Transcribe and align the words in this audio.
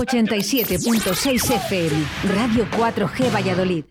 87.6 0.00 1.54
FM, 1.56 2.04
Radio 2.34 2.66
4G 2.70 3.34
Valladolid. 3.34 3.84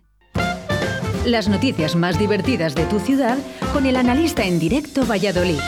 Las 1.25 1.47
noticias 1.47 1.95
más 1.95 2.17
divertidas 2.17 2.73
de 2.73 2.85
tu 2.85 2.99
ciudad 2.99 3.37
con 3.73 3.85
el 3.85 3.95
analista 3.95 4.43
en 4.43 4.57
directo 4.57 5.05
Valladolid. 5.05 5.59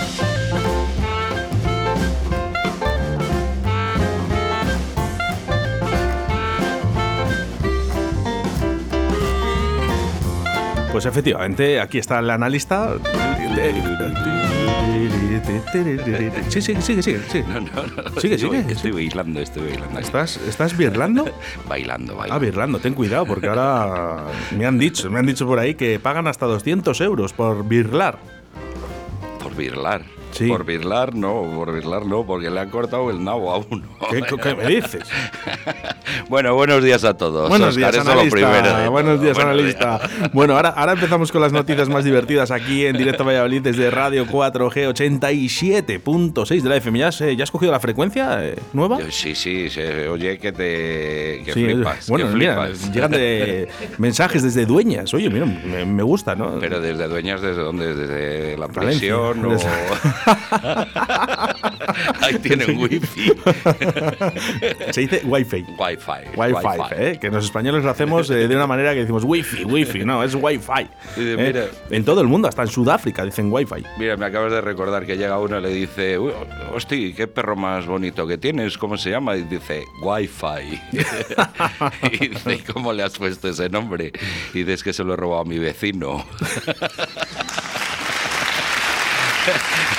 Pues 10.91 11.05
efectivamente, 11.05 11.79
aquí 11.79 11.97
está 11.99 12.19
el 12.19 12.29
analista. 12.29 12.95
Sí, 16.49 16.61
sí, 16.61 16.75
sigue, 16.81 17.01
sigue, 17.01 17.19
sigue. 17.29 17.43
No, 17.47 17.61
no, 17.61 18.11
no. 18.13 18.19
Sigue, 18.21 18.37
sigue, 18.37 18.65
Estoy 18.69 18.91
bailando, 18.91 19.39
estoy 19.39 19.69
bailando. 19.69 19.99
¿Estás, 19.99 20.37
¿Estás 20.47 20.75
birlando? 20.77 21.25
Bailando, 21.69 22.13
Ah, 22.13 22.17
bailando. 22.17 22.39
birlando, 22.45 22.79
ten 22.79 22.93
cuidado, 22.93 23.25
porque 23.25 23.47
ahora 23.47 24.25
me 24.57 24.65
han 24.65 24.77
dicho, 24.77 25.09
me 25.09 25.19
han 25.19 25.25
dicho 25.25 25.45
por 25.47 25.59
ahí 25.59 25.75
que 25.75 25.99
pagan 25.99 26.27
hasta 26.27 26.45
200 26.45 26.99
euros 27.01 27.33
por 27.33 27.65
birlar. 27.67 28.19
Por 29.41 29.55
birlar. 29.55 30.03
Sí. 30.31 30.47
Por 30.47 30.63
birlar 30.65 31.13
no, 31.15 31.43
por 31.55 31.73
birlar 31.73 32.05
no, 32.05 32.25
porque 32.25 32.49
le 32.49 32.59
han 32.59 32.69
cortado 32.69 33.09
el 33.11 33.23
nabo 33.23 33.51
a 33.53 33.57
uno. 33.57 33.83
¿Qué, 34.09 34.21
qué 34.41 34.55
me 34.55 34.65
dices? 34.67 35.03
bueno, 36.29 36.55
buenos 36.55 36.83
días 36.83 37.03
a 37.03 37.15
todos. 37.15 37.49
Buenos 37.49 37.75
Óscar, 37.75 37.93
días, 37.93 38.07
analista. 38.07 38.35
primero 38.35 38.91
Buenos 38.91 39.21
días, 39.21 39.35
Buenos 39.35 39.53
analista. 39.53 39.97
días. 39.99 40.31
Bueno, 40.33 40.55
ahora, 40.55 40.69
ahora 40.69 40.93
empezamos 40.93 41.31
con 41.31 41.41
las 41.41 41.51
noticias 41.51 41.89
más 41.89 42.03
divertidas 42.05 42.51
aquí 42.51 42.85
en 42.85 42.97
Directo 42.97 43.23
Valladolid 43.25 43.61
desde 43.61 43.89
Radio 43.91 44.25
4G 44.25 44.93
87.6 44.93 46.61
de 46.61 46.69
la 46.69 46.75
FM. 46.77 46.99
¿Ya 46.99 47.07
has, 47.09 47.21
eh, 47.21 47.35
ya 47.35 47.43
has 47.43 47.51
cogido 47.51 47.71
la 47.71 47.79
frecuencia 47.79 48.45
eh, 48.45 48.55
nueva? 48.73 48.99
Sí, 49.09 49.35
sí, 49.35 49.69
se 49.69 50.07
oye 50.07 50.37
que 50.37 50.51
te 50.51 51.43
que 51.43 51.51
Sí, 51.53 51.65
flipas. 51.65 52.09
bueno, 52.09 52.29
que 52.29 52.35
mira, 52.35 52.65
flipas. 52.67 52.91
llegan 52.93 53.11
de 53.11 53.67
mensajes 53.97 54.43
desde 54.43 54.65
dueñas. 54.65 55.13
Oye, 55.13 55.29
mira, 55.29 55.45
me, 55.45 55.85
me 55.85 56.03
gusta, 56.03 56.35
¿no? 56.35 56.57
Pero 56.59 56.79
desde 56.79 57.07
dueñas, 57.07 57.41
¿desde 57.41 57.61
dónde? 57.61 57.93
¿Desde 57.95 58.57
la 58.57 58.67
Valencia. 58.67 58.99
prisión? 58.99 59.45
O... 59.45 59.57
Ahí 62.21 62.37
tienen 62.39 62.77
wifi. 62.77 63.33
Se 64.91 65.01
dice 65.01 65.21
wifi. 65.25 65.65
Wi-Fi. 65.77 66.37
Wi-Fi, 66.37 66.95
¿eh? 66.95 67.17
que 67.19 67.29
los 67.29 67.45
españoles 67.45 67.83
lo 67.83 67.89
hacemos 67.89 68.29
eh, 68.29 68.47
de 68.47 68.55
una 68.55 68.67
manera 68.67 68.93
que 68.93 68.99
decimos 69.01 69.23
wifi, 69.25 69.63
wifi, 69.65 70.05
no, 70.05 70.23
es 70.23 70.35
wifi. 70.35 70.87
De- 71.15 71.33
¿eh? 71.33 71.37
mira. 71.37 71.65
En 71.89 72.05
todo 72.05 72.21
el 72.21 72.27
mundo, 72.27 72.47
hasta 72.47 72.61
en 72.63 72.67
Sudáfrica 72.69 73.23
dicen 73.25 73.51
wifi. 73.51 73.83
Mira, 73.97 74.15
me 74.17 74.25
acabas 74.25 74.51
de 74.51 74.61
recordar 74.61 75.05
que 75.05 75.17
llega 75.17 75.39
uno 75.39 75.59
y 75.59 75.61
le 75.61 75.69
dice, 75.69 76.17
"Uy, 76.19 76.31
hosti, 76.73 77.13
qué 77.13 77.27
perro 77.27 77.55
más 77.55 77.85
bonito 77.85 78.25
que 78.27 78.37
tienes, 78.37 78.77
¿cómo 78.77 78.97
se 78.97 79.09
llama? 79.09 79.35
Y 79.35 79.43
dice, 79.43 79.83
Wi-Fi. 80.01 80.81
y 82.11 82.27
dice, 82.29 82.53
"¿Y 82.55 82.59
¿cómo 82.59 82.93
le 82.93 83.03
has 83.03 83.17
puesto 83.17 83.49
ese 83.49 83.69
nombre? 83.69 84.11
Y 84.53 84.59
dice, 84.59 84.73
es 84.73 84.83
que 84.83 84.93
se 84.93 85.03
lo 85.03 85.13
he 85.13 85.17
robado 85.17 85.41
a 85.41 85.45
mi 85.45 85.57
vecino. 85.59 86.25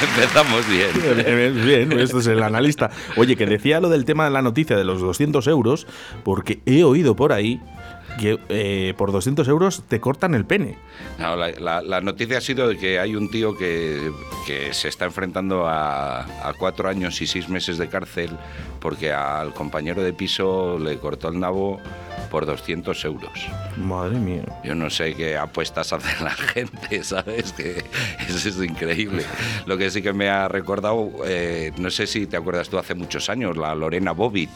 Empezamos 0.03 0.69
bien. 0.71 1.65
Bien, 1.65 1.93
esto 1.99 2.19
es 2.19 2.27
el 2.27 2.43
analista. 2.43 2.91
Oye, 3.17 3.37
que 3.37 3.47
decía 3.47 3.81
lo 3.81 3.89
del 3.89 4.05
tema 4.05 4.25
de 4.25 4.31
la 4.31 4.43
noticia 4.43 4.77
de 4.77 4.85
los 4.85 5.01
200 5.01 5.47
euros, 5.47 5.87
porque 6.25 6.61
he 6.67 6.85
oído 6.85 7.15
por 7.17 7.33
ahí 7.33 7.61
que 8.19 8.39
eh, 8.51 8.93
por 8.99 9.11
200 9.11 9.49
euros 9.49 9.85
te 9.89 9.99
cortan 9.99 10.35
el 10.35 10.45
pene. 10.45 10.77
No, 11.19 11.35
la, 11.35 11.51
la- 11.53 11.81
la 11.81 12.01
noticia 12.03 12.39
ha 12.39 12.41
sido 12.43 12.69
de 12.69 12.77
que 12.77 12.99
hay 12.99 13.17
un 13.17 13.31
tío 13.31 13.57
que, 13.57 14.11
que 14.47 14.75
se 14.75 14.89
está 14.89 15.07
enfrentando 15.07 15.67
a, 15.67 16.21
a 16.47 16.53
cuatro 16.59 16.91
años 16.91 17.23
y 17.23 17.27
seis 17.27 17.49
meses 17.49 17.79
de 17.79 17.89
cárcel 17.89 18.31
porque 18.81 19.13
al 19.13 19.55
compañero 19.55 20.03
de 20.03 20.13
piso 20.13 20.79
le 20.79 20.99
cortó 20.99 21.29
el 21.31 21.41
nabo 21.41 21.81
por 22.33 22.47
200 22.47 23.05
euros. 23.05 23.31
Madre 23.77 24.19
mía. 24.19 24.43
Yo 24.65 24.75
no 24.75 24.89
sé 24.89 25.15
qué 25.15 25.37
apuestas 25.37 25.93
hace 25.93 26.25
la 26.25 26.31
gente, 26.55 27.05
¿sabes? 27.05 27.53
Que 27.53 27.85
eso 28.27 28.49
es 28.49 28.57
increíble. 28.57 29.23
Lo 29.67 29.77
que 29.77 29.91
sí 29.91 30.01
que 30.01 30.15
me 30.15 30.31
ha 30.31 30.49
recordado, 30.49 31.13
eh, 31.27 31.73
no 31.77 31.91
sé 31.91 32.07
si 32.07 32.27
te 32.27 32.39
acuerdas 32.39 32.71
tú 32.71 32.79
hace 32.79 32.95
muchos 32.95 33.29
años, 33.29 33.59
la 33.59 33.75
Lorena 33.75 34.13
Bobbitt, 34.13 34.49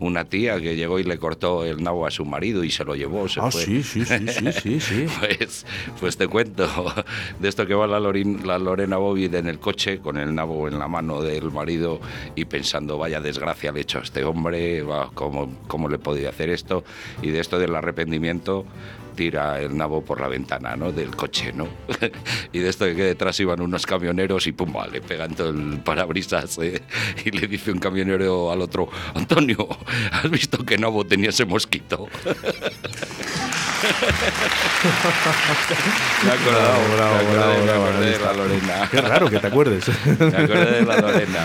una 0.00 0.24
tía 0.24 0.60
que 0.60 0.74
llegó 0.76 0.98
y 0.98 1.04
le 1.04 1.18
cortó 1.18 1.64
el 1.64 1.82
nabo 1.82 2.06
a 2.06 2.10
su 2.10 2.24
marido 2.24 2.64
y 2.64 2.70
se 2.70 2.84
lo 2.84 2.94
llevó. 2.94 3.28
Se 3.28 3.40
Ah, 3.40 3.50
fue. 3.50 3.64
sí, 3.64 3.82
sí, 3.82 4.04
sí, 4.04 4.14
sí, 4.28 4.52
sí, 4.52 4.80
sí. 4.80 5.06
Pues, 5.20 5.66
pues 6.00 6.16
te 6.16 6.26
cuento 6.28 6.66
de 7.38 7.48
esto 7.48 7.66
que 7.66 7.74
va 7.74 7.86
la, 7.86 8.00
Lorin- 8.00 8.42
la 8.44 8.58
Lorena 8.58 8.96
Bobbitt 8.96 9.34
en 9.34 9.46
el 9.48 9.58
coche 9.58 9.98
con 9.98 10.16
el 10.16 10.34
nabo 10.34 10.68
en 10.68 10.78
la 10.78 10.88
mano 10.88 11.22
del 11.22 11.50
marido 11.50 12.00
y 12.34 12.44
pensando, 12.44 12.98
vaya 12.98 13.20
desgracia 13.20 13.72
le 13.72 13.78
he 13.78 13.82
hecho 13.82 13.98
a 13.98 14.02
este 14.02 14.24
hombre, 14.24 14.82
va, 14.82 15.10
¿cómo, 15.14 15.52
¿cómo 15.68 15.88
le 15.88 15.98
podía 15.98 16.30
hacer 16.30 16.50
esto? 16.50 16.84
Y 17.22 17.28
de 17.30 17.40
esto 17.40 17.58
del 17.58 17.74
arrepentimiento 17.74 18.64
tira 19.12 19.60
el 19.60 19.76
nabo 19.76 20.02
por 20.02 20.20
la 20.20 20.28
ventana 20.28 20.76
¿no? 20.76 20.92
del 20.92 21.14
coche, 21.14 21.52
¿no? 21.52 21.68
y 22.52 22.58
de 22.58 22.68
esto 22.68 22.84
que 22.86 22.94
detrás 22.94 23.38
iban 23.40 23.60
unos 23.60 23.86
camioneros 23.86 24.46
y 24.46 24.52
pum, 24.52 24.72
le 24.90 25.00
pegan 25.00 25.34
todo 25.34 25.50
el 25.50 25.80
parabrisas 25.80 26.58
¿eh? 26.58 26.82
y 27.24 27.30
le 27.30 27.46
dice 27.46 27.72
un 27.72 27.78
camionero 27.78 28.50
al 28.50 28.60
otro, 28.62 28.88
Antonio, 29.14 29.68
¿has 30.10 30.30
visto 30.30 30.64
que 30.64 30.78
nabo 30.78 31.04
tenía 31.04 31.30
ese 31.30 31.44
mosquito? 31.44 32.08
Me 36.24 36.30
acordado, 36.32 36.78
Bravo, 36.96 37.14
me 37.14 37.20
acordé, 37.20 37.34
bravo, 37.34 37.54
me 37.58 37.62
bravo, 37.64 37.84
acordé 37.86 38.10
de 38.10 38.18
la 38.18 38.32
Lorena. 38.32 38.88
Qué 38.90 39.00
raro 39.00 39.30
que 39.30 39.38
te 39.38 39.46
acuerdes. 39.46 39.84
Me 40.06 40.36
acordé 40.36 40.70
de 40.80 40.82
la 40.86 40.96
Lorena. 41.00 41.38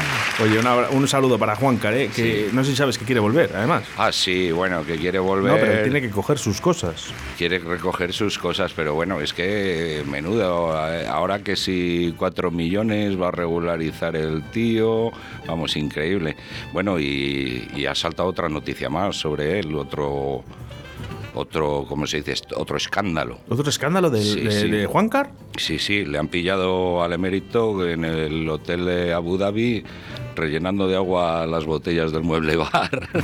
Oye, 0.44 0.60
un, 0.60 0.68
abra- 0.68 0.90
un 0.92 1.08
saludo 1.08 1.40
para 1.40 1.56
Juan 1.56 1.78
Caré, 1.78 2.10
que 2.10 2.50
no 2.52 2.64
sé 2.64 2.72
si 2.72 2.76
sabes 2.78 2.98
que 2.98 3.06
quiere 3.06 3.20
volver, 3.20 3.52
además. 3.56 3.84
Ah, 3.98 4.12
sí, 4.12 4.52
bueno, 4.52 4.86
que 4.86 4.96
quiere 4.98 5.20
volver. 5.20 5.54
No, 5.54 5.58
pero 5.60 5.84
tiene 5.84 6.02
que 6.02 6.10
coger 6.10 6.38
sus 6.38 6.62
cosas. 6.62 7.06
quiere 7.38 7.60
recoger 7.60 8.14
sus 8.14 8.38
cosas, 8.38 8.72
pero 8.76 8.94
bueno, 8.94 9.20
es 9.22 9.34
que 9.34 10.04
menudo, 10.08 10.76
eh, 10.92 11.08
ahora 11.08 11.40
que 11.40 11.56
si 11.56 12.14
cuatro 12.18 12.52
millones 12.52 13.20
va 13.20 13.30
a 13.30 13.32
regularizar 13.32 14.16
el 14.16 14.44
tío, 14.52 15.12
vamos, 15.48 15.76
increíble. 15.76 16.36
Bueno, 16.74 17.00
y, 17.00 17.68
y 17.76 17.86
ha 17.86 17.96
saltado 17.96 18.30
otra 18.30 18.50
noticia 18.50 18.90
más 18.90 19.16
sobre 19.16 19.60
él, 19.60 19.76
otro, 19.76 20.44
otro, 21.38 21.86
¿cómo 21.88 22.06
se 22.08 22.22
dice? 22.22 22.34
Otro 22.56 22.78
escándalo. 22.78 23.40
¿Otro 23.50 23.70
escándalo 23.70 24.10
del- 24.10 24.24
Sí, 24.24 24.42
de, 24.42 24.52
sí. 24.52 24.70
de 24.70 24.86
Juan 24.86 25.10
Car? 25.10 25.32
Sí, 25.58 25.80
sí, 25.80 26.06
le 26.06 26.18
han 26.18 26.28
pillado 26.28 27.02
al 27.04 27.14
emérito 27.14 27.88
en 27.88 28.06
el 28.06 28.48
hotel 28.50 28.86
de 28.86 29.14
Abu 29.14 29.38
Dhabi 29.38 29.84
rellenando 30.36 30.88
de 30.88 30.96
agua 30.96 31.46
las 31.48 31.66
botellas 31.66 32.12
del 32.12 32.22
mueble 32.24 32.58
bar. 32.58 33.10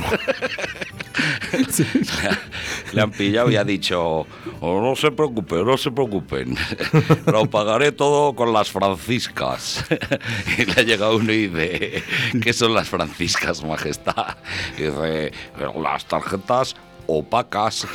Le 2.92 3.00
han 3.00 3.10
pillado 3.12 3.50
y 3.50 3.56
ha 3.56 3.64
dicho, 3.64 4.26
"Oh, 4.60 4.80
no 4.80 4.96
se 4.96 5.10
preocupen, 5.12 5.64
no 5.64 5.76
se 5.76 5.90
preocupen, 5.90 6.56
lo 7.26 7.46
pagaré 7.48 7.92
todo 7.92 8.34
con 8.34 8.52
las 8.52 8.70
franciscas. 8.70 9.84
Y 10.58 10.64
le 10.64 10.72
ha 10.72 10.82
llegado 10.82 11.16
uno 11.16 11.32
y 11.32 11.48
dice, 11.48 12.02
¿qué 12.42 12.52
son 12.52 12.74
las 12.74 12.88
franciscas, 12.88 13.64
majestad? 13.64 14.36
Y 14.78 14.82
dice, 14.82 15.32
las 15.82 16.04
tarjetas 16.06 16.76
opa 17.06 17.42
pra 17.42 17.44
caça. 17.48 17.88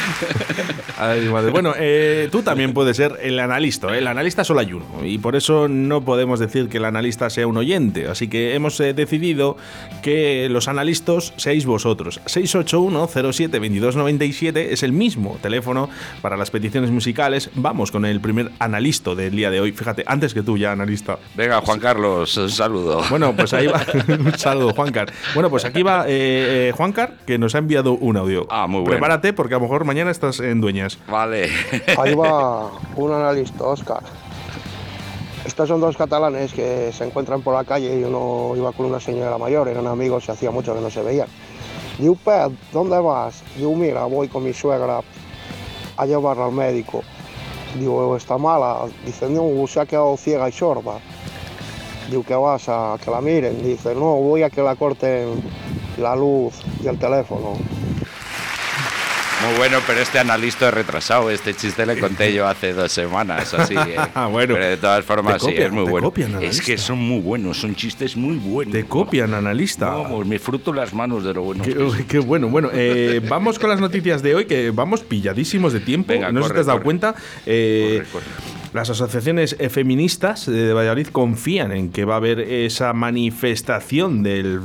Ay, 0.98 1.28
madre. 1.28 1.50
Bueno, 1.50 1.74
eh, 1.76 2.28
tú 2.30 2.42
también 2.42 2.72
puedes 2.72 2.96
ser 2.96 3.18
el 3.22 3.38
analista. 3.38 3.94
¿eh? 3.94 3.98
El 3.98 4.06
analista 4.06 4.44
solo 4.44 4.60
hay 4.60 4.72
uno. 4.72 4.86
Y 5.04 5.18
por 5.18 5.36
eso 5.36 5.68
no 5.68 6.00
podemos 6.02 6.40
decir 6.40 6.68
que 6.68 6.78
el 6.78 6.84
analista 6.84 7.28
sea 7.30 7.46
un 7.46 7.56
oyente. 7.56 8.08
Así 8.08 8.28
que 8.28 8.54
hemos 8.54 8.78
eh, 8.80 8.92
decidido 8.94 9.56
que 10.02 10.48
los 10.50 10.68
analistas 10.68 11.32
seáis 11.36 11.66
vosotros. 11.66 12.20
681-07-2297 12.26 14.68
es 14.70 14.82
el 14.82 14.92
mismo 14.92 15.38
teléfono 15.42 15.88
para 16.20 16.36
las 16.36 16.50
peticiones 16.50 16.90
musicales. 16.90 17.50
Vamos 17.54 17.90
con 17.90 18.04
el 18.04 18.20
primer 18.20 18.50
analista 18.58 19.14
del 19.14 19.34
día 19.34 19.50
de 19.50 19.60
hoy. 19.60 19.72
Fíjate, 19.72 20.04
antes 20.06 20.34
que 20.34 20.42
tú 20.42 20.58
ya, 20.58 20.72
analista. 20.72 21.18
Venga, 21.34 21.60
Juan 21.60 21.80
Carlos, 21.80 22.36
un 22.36 22.50
saludo. 22.50 23.02
Bueno, 23.10 23.34
pues 23.34 23.52
ahí 23.52 23.66
va. 23.66 23.82
un 24.08 24.38
saludo, 24.38 24.72
Juancar. 24.74 25.12
Bueno, 25.34 25.50
pues 25.50 25.64
aquí 25.64 25.82
va 25.82 26.04
eh, 26.06 26.68
eh, 26.68 26.72
Juancar, 26.76 27.14
que 27.26 27.38
nos 27.38 27.54
ha 27.54 27.58
enviado 27.58 27.94
un 27.94 28.16
audio. 28.16 28.46
Ah, 28.50 28.66
muy 28.66 28.80
bueno. 28.80 28.92
Prepárate, 28.92 29.32
porque 29.32 29.54
a 29.54 29.58
lo 29.58 29.62
mejor 29.62 29.81
mañana 29.84 30.10
estás 30.10 30.40
en 30.40 30.60
dueñas. 30.60 30.98
Vale. 31.08 31.50
Ahí 31.98 32.14
va 32.14 32.70
un 32.96 33.12
analista, 33.12 33.64
Oscar. 33.64 34.02
Estos 35.44 35.68
son 35.68 35.80
dos 35.80 35.96
catalanes 35.96 36.52
que 36.52 36.92
se 36.92 37.04
encuentran 37.04 37.42
por 37.42 37.54
la 37.54 37.64
calle 37.64 37.98
y 37.98 38.04
uno 38.04 38.52
iba 38.56 38.70
con 38.72 38.86
una 38.86 39.00
señora 39.00 39.38
mayor, 39.38 39.66
eran 39.68 39.88
amigos 39.88 40.24
y 40.28 40.30
hacía 40.30 40.52
mucho 40.52 40.74
que 40.74 40.80
no 40.80 40.88
se 40.88 41.02
veían. 41.02 41.26
Digo, 41.98 42.14
Pep, 42.14 42.52
¿dónde 42.72 42.98
vas? 42.98 43.42
Digo, 43.56 43.74
mira, 43.74 44.04
voy 44.04 44.28
con 44.28 44.44
mi 44.44 44.52
suegra 44.52 45.00
a 45.96 46.06
llevarla 46.06 46.46
al 46.46 46.52
médico. 46.52 47.02
Digo, 47.78 48.16
está 48.16 48.38
mala. 48.38 48.86
Dice, 49.04 49.28
no, 49.28 49.66
se 49.66 49.80
ha 49.80 49.86
quedado 49.86 50.16
ciega 50.16 50.48
y 50.48 50.52
sorda. 50.52 51.00
Digo, 52.08 52.22
que 52.22 52.34
vas 52.34 52.68
a 52.68 52.96
que 53.02 53.10
la 53.10 53.20
miren. 53.20 53.62
Dice, 53.62 53.94
no, 53.94 54.16
voy 54.16 54.42
a 54.42 54.50
que 54.50 54.62
la 54.62 54.76
corten 54.76 55.42
la 55.98 56.14
luz 56.14 56.54
y 56.82 56.88
el 56.88 56.98
teléfono. 56.98 57.54
Muy 59.46 59.56
bueno, 59.56 59.78
pero 59.86 60.00
este 60.00 60.18
analista 60.18 60.68
es 60.68 60.74
retrasado. 60.74 61.30
Este 61.30 61.54
chiste 61.54 61.84
le 61.84 61.98
conté 61.98 62.32
yo 62.32 62.46
hace 62.46 62.72
dos 62.72 62.92
semanas, 62.92 63.52
así. 63.54 63.74
¿eh? 63.74 63.96
Bueno. 64.30 64.54
Pero 64.54 64.66
de 64.66 64.76
todas 64.76 65.04
formas, 65.04 65.42
sí, 65.42 65.52
es 65.56 65.72
muy 65.72 65.84
bueno. 65.84 66.06
copian, 66.08 66.42
es 66.42 66.60
que 66.60 66.78
son 66.78 66.98
muy 66.98 67.20
buenos, 67.20 67.58
son 67.58 67.74
chistes 67.74 68.16
muy 68.16 68.36
buenos. 68.36 68.72
Te 68.72 68.84
copian, 68.84 69.34
analista. 69.34 69.90
Vamos, 69.90 70.26
me 70.26 70.38
fruto 70.38 70.72
las 70.72 70.94
manos 70.94 71.24
de 71.24 71.34
lo 71.34 71.42
bueno. 71.42 71.64
Qué, 71.64 72.04
qué 72.06 72.18
bueno. 72.18 72.48
Bueno, 72.48 72.70
eh, 72.72 73.20
vamos 73.28 73.58
con 73.58 73.70
las 73.70 73.80
noticias 73.80 74.22
de 74.22 74.34
hoy, 74.34 74.44
que 74.44 74.70
vamos 74.70 75.00
pilladísimos 75.00 75.72
de 75.72 75.80
tiempo. 75.80 76.12
Venga, 76.12 76.30
no 76.30 76.42
sé 76.42 76.48
si 76.48 76.54
te 76.54 76.60
has 76.60 76.66
dado 76.66 76.78
corre. 76.78 76.84
cuenta. 76.84 77.14
Eh, 77.46 78.02
Corre, 78.12 78.24
corre. 78.24 78.62
Las 78.72 78.88
asociaciones 78.88 79.54
feministas 79.68 80.46
de 80.46 80.72
Valladolid 80.72 81.08
confían 81.08 81.72
en 81.72 81.90
que 81.90 82.06
va 82.06 82.14
a 82.14 82.16
haber 82.16 82.40
esa 82.40 82.94
manifestación 82.94 84.22
del 84.22 84.60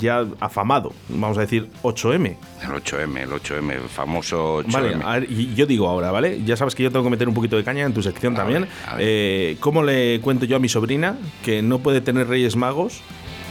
ya 0.00 0.26
afamado, 0.40 0.92
vamos 1.08 1.38
a 1.38 1.42
decir, 1.42 1.68
8M. 1.82 2.36
El 2.62 2.68
8M, 2.70 3.18
el 3.18 3.30
8M, 3.30 3.72
el 3.72 3.88
famoso 3.88 4.62
8M. 4.64 4.72
Vale, 4.72 4.96
a 5.04 5.12
ver, 5.20 5.30
y 5.30 5.54
yo 5.54 5.66
digo 5.66 5.88
ahora, 5.88 6.10
¿vale? 6.10 6.42
Ya 6.44 6.56
sabes 6.56 6.74
que 6.74 6.82
yo 6.82 6.90
tengo 6.90 7.04
que 7.04 7.10
meter 7.10 7.28
un 7.28 7.34
poquito 7.34 7.56
de 7.56 7.64
caña 7.64 7.84
en 7.84 7.92
tu 7.94 8.02
sección 8.02 8.34
A 8.34 8.38
también. 8.38 8.62
ver, 8.62 8.70
a 8.88 8.94
ver. 8.96 9.06
Eh, 9.08 9.56
¿Cómo 9.60 9.82
le 9.82 10.20
cuento 10.20 10.44
yo 10.46 10.56
a 10.56 10.58
mi 10.58 10.68
sobrina 10.68 11.16
que 11.44 11.62
no 11.62 11.78
puede 11.80 12.00
tener 12.00 12.26
Reyes 12.28 12.56
Magos, 12.56 13.00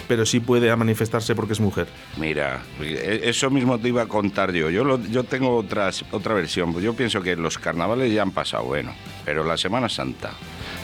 pero 0.08 0.26
sí 0.26 0.40
puede 0.40 0.76
manifestarse 0.76 1.36
porque 1.36 1.54
es 1.54 1.60
mujer? 1.60 1.88
Mira, 2.18 2.64
e- 2.82 3.22
eso 3.26 3.50
mismo 3.52 3.78
te 3.80 3.90
iba 3.90 4.02
a 4.02 4.08
contar 4.08 4.52
yo. 4.54 4.70
Yo, 4.72 4.84
lo- 4.84 5.00
yo 5.06 5.24
tengo 5.24 5.56
otras, 5.56 6.04
otra 6.12 6.34
versión. 6.34 6.74
Yo 6.82 6.94
pienso 6.96 7.22
que 7.22 7.36
los 7.36 7.58
carnavales 7.60 8.12
ya 8.12 8.24
han 8.24 8.32
pasado, 8.32 8.64
bueno. 8.64 8.92
Pero 9.24 9.44
la 9.44 9.56
Semana 9.58 9.88
Santa, 9.88 10.32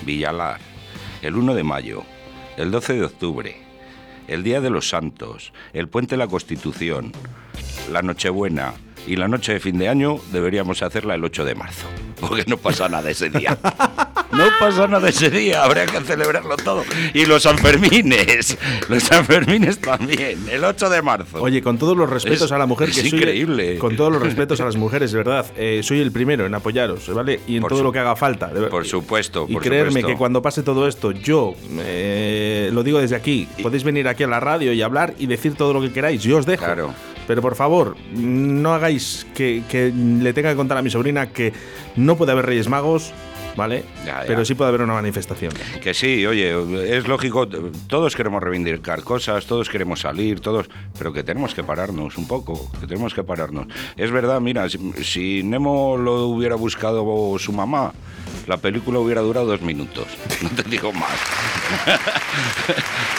Villalar, 0.06 0.60
el 1.22 1.36
1 1.36 1.56
de 1.56 1.64
mayo, 1.64 2.04
el 2.58 2.70
12 2.72 2.94
de 2.94 3.06
octubre, 3.06 3.56
el 4.28 4.44
Día 4.44 4.62
de 4.62 4.70
los 4.70 4.90
Santos, 4.90 5.54
el 5.74 5.88
Puente 5.88 6.12
de 6.12 6.18
la 6.18 6.28
Constitución, 6.28 7.12
la 7.92 8.02
Nochebuena 8.02 8.74
y 9.08 9.16
la 9.16 9.28
noche 9.28 9.54
de 9.54 9.60
fin 9.60 9.78
de 9.78 9.90
año 9.90 10.20
deberíamos 10.32 10.82
hacerla 10.82 11.16
el 11.16 11.24
8 11.24 11.46
de 11.46 11.56
marzo. 11.56 11.88
Porque 12.20 12.44
no 12.48 12.58
pasa 12.58 12.90
nada 12.90 13.10
ese 13.10 13.30
día. 13.30 13.58
No 14.38 14.46
pasa 14.60 14.88
nada 14.88 15.08
ese 15.10 15.30
día, 15.30 15.64
habría 15.64 15.86
que 15.86 16.00
celebrarlo 16.02 16.58
todo. 16.58 16.84
Y 17.14 17.26
los 17.26 17.44
Sanfermines, 17.44 18.58
los 18.90 19.04
Sanfermines 19.04 19.80
también, 19.80 20.40
el 20.52 20.64
8 20.64 20.90
de 20.90 21.02
marzo. 21.02 21.42
Oye, 21.42 21.62
con 21.62 21.78
todos 21.78 21.96
los 21.96 22.10
respetos 22.10 22.44
Es- 22.44 22.52
a 22.52 22.58
la 22.58 22.66
mujer 22.66 22.90
es 22.90 22.96
que 23.02 23.10
soy. 23.10 23.20
increíble. 23.20 23.78
Con 23.78 23.96
todos 23.96 24.12
los 24.12 24.22
respetos 24.22 24.60
a 24.62 24.66
las 24.66 24.76
mujeres, 24.76 25.12
de 25.12 25.18
verdad. 25.18 25.46
eh, 25.58 25.82
soy 25.84 26.02
el 26.02 26.12
primero 26.12 26.46
en 26.46 26.54
apoyaros, 26.54 27.08
¿vale? 27.14 27.40
Y 27.48 27.56
en 27.56 27.62
Por 27.62 27.70
todo 27.70 27.80
su- 27.80 27.84
lo 27.86 27.92
que 27.92 28.00
haga 28.00 28.16
falta. 28.16 28.48
de 28.48 28.68
por 28.68 28.86
supuesto, 28.86 29.46
Y 29.48 29.54
por 29.54 29.64
creerme 29.64 29.90
supuesto. 29.92 30.08
que 30.10 30.16
cuando 30.18 30.42
pase 30.42 30.64
todo 30.64 30.88
esto, 30.88 31.12
yo 31.12 31.56
eh, 31.80 32.70
lo 32.74 32.84
digo 32.84 33.00
desde 33.00 33.16
aquí. 33.16 33.48
Podéis 33.62 33.84
venir 33.84 34.08
aquí 34.08 34.24
a 34.24 34.28
la 34.28 34.40
radio 34.40 34.74
y 34.74 34.82
hablar 34.82 35.14
y 35.18 35.28
decir 35.28 35.56
todo 35.56 35.74
lo 35.74 35.82
que 35.82 35.92
queráis. 35.92 36.22
Yo 36.24 36.38
os 36.38 36.46
dejo. 36.46 36.66
Claro. 36.66 36.94
Pero 37.28 37.42
por 37.42 37.56
favor, 37.56 37.96
no 38.14 38.74
hagáis 38.74 39.26
que, 39.34 39.64
que 39.70 39.92
le 39.96 40.32
tenga 40.34 40.52
que 40.52 40.56
contar 40.56 40.78
a 40.78 40.82
mi 40.84 40.92
sobrina 40.92 41.28
que 41.32 41.54
no 41.96 42.18
puede 42.18 42.32
haber 42.34 42.46
Reyes 42.46 42.68
Magos, 42.70 43.14
¿vale? 43.56 43.84
Ya, 44.06 44.22
ya. 44.22 44.24
Pero 44.28 44.44
sí 44.46 44.54
puede 44.56 44.70
haber 44.70 44.82
una 44.82 44.94
manifestación. 44.94 45.52
Que 45.82 45.94
sí, 45.94 46.26
oye, 46.26 46.54
es 46.98 47.08
lógico, 47.08 47.48
todos 47.88 48.16
queremos 48.16 48.42
reivindicar 48.44 49.04
cosas, 49.04 49.46
todos 49.46 49.70
queremos 49.70 50.00
salir, 50.02 50.40
todos, 50.40 50.68
pero 50.98 51.14
que 51.14 51.24
tenemos 51.24 51.54
que 51.54 51.64
pararnos 51.64 52.18
un 52.18 52.28
poco, 52.28 52.70
que 52.80 52.88
tenemos 52.88 53.14
que 53.14 53.24
pararnos. 53.24 53.68
Es 53.98 54.12
verdad, 54.12 54.40
mira, 54.42 54.68
si, 54.70 54.78
si 55.04 55.44
Nemo 55.44 55.98
lo 55.98 56.26
hubiera 56.28 56.56
buscado 56.56 57.06
su 57.40 57.52
mamá, 57.54 57.94
la 58.48 58.58
película 58.58 59.00
hubiera 59.00 59.22
durado 59.22 59.46
dos 59.48 59.62
minutos, 59.62 60.06
no 60.42 60.50
te 60.50 60.64
digo 60.70 60.92
más. 60.94 61.12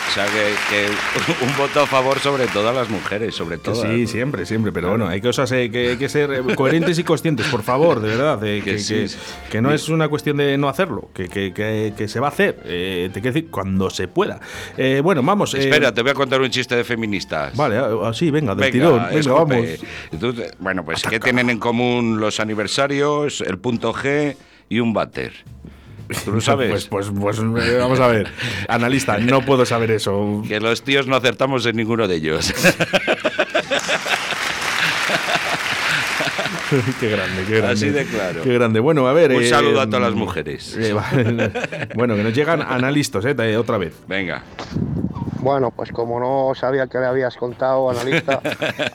o 0.09 0.13
sea, 0.13 0.27
que, 0.27 0.55
que 0.71 1.45
un 1.45 1.57
voto 1.57 1.81
a 1.81 1.87
favor 1.87 2.19
sobre 2.21 2.47
todas 2.47 2.75
las 2.75 2.89
mujeres, 2.89 3.35
sobre 3.35 3.59
todo. 3.59 3.75
sí, 3.83 4.07
siempre, 4.07 4.47
siempre. 4.47 4.73
Pero 4.73 4.89
bueno, 4.91 5.07
hay 5.09 5.21
cosas 5.21 5.51
eh, 5.53 5.71
que 5.71 5.91
hay 5.91 5.97
que 5.97 6.09
ser 6.09 6.31
eh, 6.33 6.55
coherentes 6.55 6.99
y 6.99 7.05
conscientes, 7.05 7.47
por 7.49 7.63
favor, 7.63 8.01
de 8.01 8.09
verdad. 8.09 8.43
eh, 8.45 8.63
Que 8.65 8.73
que- 8.73 8.79
sí. 8.79 9.07
que 9.51 9.61
no 9.61 9.73
es 9.73 9.89
una 9.89 10.09
cuestión 10.09 10.26
de 10.33 10.57
no 10.59 10.69
hacerlo, 10.69 11.11
que, 11.15 11.29
que- 11.29 11.53
que- 11.53 11.93
que 11.97 12.09
se 12.09 12.21
va 12.21 12.29
a 12.29 12.31
hacer. 12.31 12.61
eh, 12.65 13.11
te 13.13 13.21
quiero 13.21 13.35
decir, 13.35 13.51
cuando 13.51 13.91
se 13.91 14.09
pueda. 14.09 14.41
Eh, 14.77 15.01
bueno, 15.03 15.23
vamos. 15.23 15.55
eh, 15.55 15.61
Espera, 15.61 15.93
te 15.93 16.03
voy 16.03 16.11
a 16.13 16.15
contar 16.15 16.41
un 16.41 16.51
chiste 16.51 16.75
de 16.77 16.85
feministas. 16.85 17.57
Vale, 17.57 17.77
ah, 17.79 18.13
sí, 18.15 18.31
venga, 18.31 18.55
del 18.55 18.73
Venga, 18.73 18.73
tirón. 18.73 19.07
Venga, 19.13 19.33
vamos. 19.33 19.67
Te- 20.37 20.51
bueno, 20.59 20.85
pues 20.85 21.03
¿qué 21.03 21.21
tienen 21.21 21.51
en 21.51 21.59
común 21.59 22.19
los 22.21 22.41
aniversarios, 22.41 23.41
el 23.43 23.59
punto 23.59 23.93
G 23.93 24.37
y 24.69 24.81
un 24.81 24.93
váter? 24.93 25.33
¿Tú 26.25 26.33
lo 26.33 26.41
sabes? 26.43 26.71
Pues, 26.71 27.11
pues, 27.11 27.11
pues 27.21 27.41
vamos 27.79 27.99
a 28.01 28.07
ver. 28.09 28.29
Analista, 28.69 29.19
no 29.19 29.43
puedo 29.43 29.67
saber 29.67 29.91
eso. 29.91 30.43
que 30.47 30.61
los 30.61 30.83
tíos 30.83 31.07
no 31.07 31.17
acertamos 31.17 31.67
en 31.67 31.77
ninguno 31.77 32.07
de 32.09 32.17
ellos. 32.17 32.53
qué 37.01 37.11
grande, 37.11 37.45
qué 37.47 37.57
grande. 37.57 37.73
Así 37.73 37.91
de 37.91 38.05
claro. 38.05 38.43
Qué 38.43 38.53
grande. 38.53 38.81
Bueno, 38.81 39.07
a 39.07 39.13
ver. 39.13 39.33
Un 39.33 39.43
eh, 39.43 39.49
saludo 39.49 39.81
a 39.81 39.87
todas 39.87 40.03
las 40.03 40.15
mujeres. 40.15 40.77
eh, 40.77 40.93
vale. 40.93 41.51
bueno, 41.95 42.17
que 42.17 42.23
nos 42.23 42.35
llegan 42.35 42.63
analistas, 42.63 43.25
eh, 43.25 43.57
otra 43.57 43.79
vez. 43.79 43.95
Venga. 44.07 44.43
Bueno, 45.41 45.71
pues 45.71 45.93
como 45.93 46.19
no 46.19 46.55
sabía 46.57 46.89
que 46.89 46.99
le 46.99 47.07
habías 47.07 47.37
contado, 47.37 47.89
analista, 47.91 48.41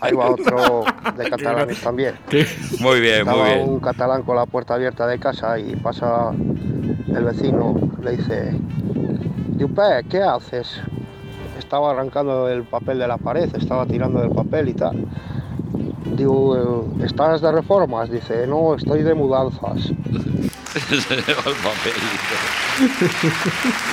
ahí 0.01 0.11
va 0.13 0.31
otro 0.31 0.83
de 1.17 1.29
catalanes 1.29 1.79
también. 1.79 2.15
Muy 2.79 2.99
bien, 2.99 3.23
muy 3.25 3.33
Estaba 3.33 3.45
bien. 3.45 3.69
un 3.69 3.79
catalán 3.79 4.23
con 4.23 4.35
la 4.35 4.45
puerta 4.45 4.73
abierta 4.73 5.07
de 5.07 5.17
casa 5.17 5.57
y 5.57 5.77
pasa 5.77 6.31
el 7.15 7.23
vecino, 7.23 7.75
le 8.03 8.17
dice, 8.17 8.53
Diupé, 9.55 10.03
¿qué 10.09 10.21
haces? 10.21 10.81
Estaba 11.57 11.91
arrancando 11.91 12.49
el 12.49 12.63
papel 12.63 12.99
de 12.99 13.07
la 13.07 13.17
pared, 13.17 13.47
estaba 13.55 13.85
tirando 13.85 14.19
del 14.19 14.31
papel 14.31 14.67
y 14.67 14.73
tal. 14.73 15.05
Digo, 16.21 16.55
eh, 16.55 17.05
estás 17.05 17.41
de 17.41 17.51
reformas? 17.51 18.11
Dice, 18.11 18.45
no, 18.45 18.75
estoy 18.75 19.01
de 19.01 19.15
mudanzas. 19.15 19.91
Se 20.73 21.15
lleva 21.15 21.43
el 21.45 21.55
papelito. 21.55 22.35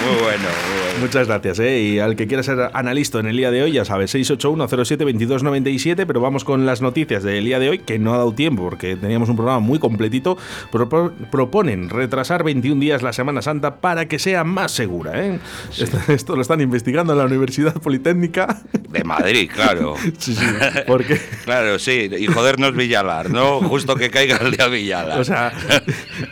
Muy 0.05 0.15
bueno, 0.23 0.23
muy 0.23 0.81
bueno. 0.83 1.01
Muchas 1.01 1.27
gracias, 1.27 1.59
¿eh? 1.59 1.81
Y 1.81 1.99
al 1.99 2.15
que 2.17 2.27
quiera 2.27 2.43
ser 2.43 2.71
analista 2.73 3.19
en 3.19 3.27
el 3.27 3.37
día 3.37 3.51
de 3.51 3.63
hoy, 3.63 3.73
ya 3.73 3.85
sabes, 3.85 4.15
681-07-2297, 4.15 6.07
pero 6.07 6.21
vamos 6.21 6.45
con 6.45 6.67
las 6.67 6.81
noticias 6.81 7.23
del 7.23 7.45
día 7.45 7.59
de 7.59 7.71
hoy, 7.71 7.79
que 7.81 7.99
no 7.99 8.15
ha 8.15 8.19
dado 8.19 8.33
tiempo 8.33 8.63
porque 8.63 8.97
teníamos 8.97 9.29
un 9.29 9.37
programa 9.37 9.59
muy 9.61 9.79
completito. 9.79 10.37
Propo- 10.71 11.11
proponen 11.31 11.91
retrasar 11.91 12.45
21 12.45 12.81
días 12.81 13.03
la 13.03 13.13
Semana 13.13 13.43
Santa 13.43 13.77
para 13.81 14.07
que 14.07 14.19
sea 14.19 14.45
más 14.45 14.71
segura, 14.73 15.25
¿eh? 15.25 15.39
Esto, 15.77 15.99
esto 16.13 16.37
lo 16.37 16.43
están 16.43 16.61
investigando 16.61 17.13
en 17.13 17.19
la 17.19 17.25
Universidad 17.25 17.75
Politécnica. 17.75 18.61
De 18.89 19.05
Madrid, 19.05 19.51
claro. 19.53 19.97
sí, 20.19 20.35
sí, 20.35 20.45
porque... 20.87 21.21
Claro, 21.45 21.79
sí, 21.79 22.11
y 22.19 22.27
jodernos 22.27 22.75
Villalar, 22.77 23.31
¿no? 23.31 23.61
Justo 23.61 23.95
que 23.97 24.11
caiga 24.11 24.37
el 24.37 24.51
día 24.53 24.67
Villalar. 24.69 25.19
O 25.19 25.25
sea, 25.25 25.53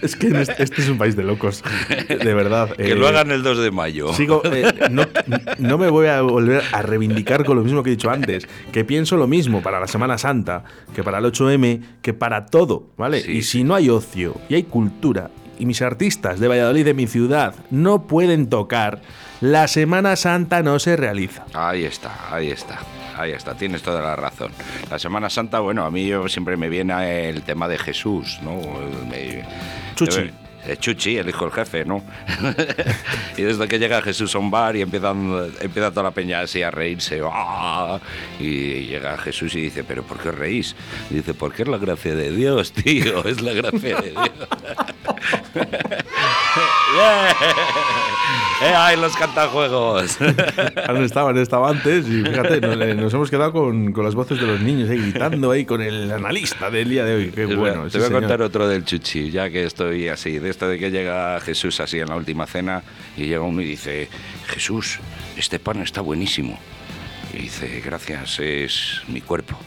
es 0.03 0.15
que 0.15 0.29
este, 0.41 0.63
este 0.63 0.83
es 0.83 0.89
un 0.89 0.99
país 0.99 1.17
de 1.17 1.25
locos, 1.25 1.63
de 2.09 2.35
verdad. 2.35 2.71
que 2.77 2.93
eh, 2.93 2.95
lo 2.95 3.09
hagan 3.09 3.31
el 3.31 3.43
2 3.43 3.59
de 3.59 3.71
mayo. 3.71 4.13
Sigo, 4.15 4.43
eh, 4.45 4.73
no, 4.91 5.05
no 5.59 5.79
me 5.79 5.89
voy 5.89 6.07
a 6.07 6.23
volver 6.23 6.63
a 6.73 6.83
reivindicar 6.83 7.45
con 7.45 7.57
lo 7.57 7.63
mismo 7.65 7.83
que 7.83 7.91
he 7.91 7.93
dicho 7.97 8.11
antes, 8.11 8.47
que 8.73 8.85
pienso 8.85 9.17
lo 9.17 9.27
mismo 9.27 9.63
para 9.63 9.81
la 9.81 9.87
Semana 9.87 10.19
Santa, 10.19 10.65
que 10.95 11.03
para 11.03 11.19
el 11.19 11.25
8M, 11.25 11.81
que 12.03 12.15
para 12.15 12.47
todo, 12.47 12.91
¿vale? 12.97 13.21
Sí, 13.23 13.33
y 13.33 13.43
si 13.43 13.65
no 13.65 13.75
hay 13.75 13.89
ocio 13.91 14.37
y 14.49 14.55
hay 14.55 14.63
cultura, 14.65 15.31
y 15.59 15.65
mis 15.65 15.81
artistas 15.81 16.39
de 16.39 16.49
Valladolid, 16.49 16.85
de 16.85 16.93
mi 16.95 17.07
ciudad, 17.07 17.55
no 17.71 18.07
pueden 18.07 18.49
tocar, 18.49 19.01
la 19.41 19.69
Semana 19.69 20.15
Santa 20.17 20.63
no 20.63 20.79
se 20.79 20.97
realiza. 20.97 21.47
Ahí 21.55 21.85
está, 21.85 22.35
ahí 22.35 22.51
está. 22.51 22.79
Ahí 23.19 23.33
está, 23.33 23.55
tienes 23.55 23.81
toda 23.81 24.03
la 24.03 24.15
razón. 24.15 24.51
La 24.91 24.99
Semana 24.99 25.31
Santa, 25.31 25.61
bueno, 25.61 25.87
a 25.87 25.91
mí 25.91 26.07
yo 26.07 26.29
siempre 26.29 26.59
me 26.59 26.69
viene 26.69 27.31
el 27.31 27.41
tema 27.41 27.67
de 27.67 27.79
Jesús, 27.79 28.39
¿no? 28.43 28.61
Me- 29.09 29.43
Chuchi. 29.97 30.31
Eh, 30.67 30.77
Chuchi, 30.79 31.17
el 31.17 31.29
hijo 31.29 31.45
del 31.45 31.55
jefe, 31.55 31.85
¿no? 31.85 32.03
y 33.37 33.43
desde 33.43 33.69
que 33.69 33.79
llega 33.79 34.03
Jesús 34.03 34.35
a 34.35 34.39
un 34.39 34.51
bar 34.51 34.75
y 34.75 34.83
empiezan, 34.83 35.53
empieza 35.61 35.91
toda 35.91 36.05
la 36.05 36.11
peña 36.11 36.41
así 36.41 36.63
a 36.63 36.71
reírse. 36.73 37.21
¡ah! 37.25 38.01
Y 38.41 38.87
llega 38.87 39.17
Jesús 39.17 39.55
y 39.55 39.61
dice, 39.63 39.85
¿pero 39.85 40.03
por 40.03 40.19
qué 40.19 40.33
reís? 40.33 40.75
Dice, 41.09 41.35
porque 41.35 41.63
es 41.63 41.69
la 41.69 41.79
gracia 41.79 42.17
de 42.17 42.33
Dios, 42.33 42.73
tío, 42.73 43.25
es 43.25 43.41
la 43.43 43.53
gracia 43.53 44.01
de 44.01 44.11
Dios. 44.11 44.31
¡Eh, 48.67 48.75
¡Ay, 48.75 48.97
los 48.97 49.15
cantajuegos! 49.17 50.19
Han 50.89 50.97
estado, 51.03 51.29
han 51.29 51.39
estado 51.39 51.67
antes 51.67 52.07
y 52.09 52.23
fíjate, 52.23 52.61
nos, 52.61 52.81
eh, 52.81 52.95
nos 52.95 53.15
hemos 53.15 53.31
quedado 53.31 53.53
con, 53.53 53.93
con 53.93 54.05
las 54.05 54.15
voces 54.15 54.41
de 54.41 54.47
los 54.47 54.61
niños 54.61 54.91
ahí 54.91 54.99
gritando 54.99 55.51
ahí 55.51 55.65
con 55.65 55.83
el 55.83 56.11
analista 56.11 56.71
del 56.71 56.89
día 56.89 57.05
de 57.05 57.15
hoy. 57.15 57.31
Qué 57.31 57.47
bueno. 57.47 57.85
Te 57.85 57.91
sí, 57.91 57.99
voy 57.99 58.05
a 58.05 58.09
señor. 58.09 58.23
contar 58.23 58.43
otro 58.43 58.67
del 58.69 58.85
chuchi, 58.85 59.31
ya 59.31 59.51
que 59.51 59.65
estoy 59.65 60.09
así, 60.09 60.39
de 60.39 60.51
esto 60.51 60.69
de 60.69 60.79
que 60.79 60.91
llega 60.91 61.41
Jesús 61.41 61.81
así 61.81 61.99
en 62.01 62.09
la 62.09 62.17
última 62.17 62.47
cena 62.47 62.83
y 63.17 63.27
llega 63.27 63.43
uno 63.43 63.61
y 63.63 63.67
dice, 63.67 64.09
Jesús, 64.47 64.99
este 65.37 65.59
pan 65.59 65.83
está 65.83 66.01
buenísimo. 66.01 66.59
Y 67.33 67.43
dice, 67.43 67.83
gracias, 67.85 68.41
es 68.41 69.03
mi 69.09 69.21
cuerpo. 69.21 69.59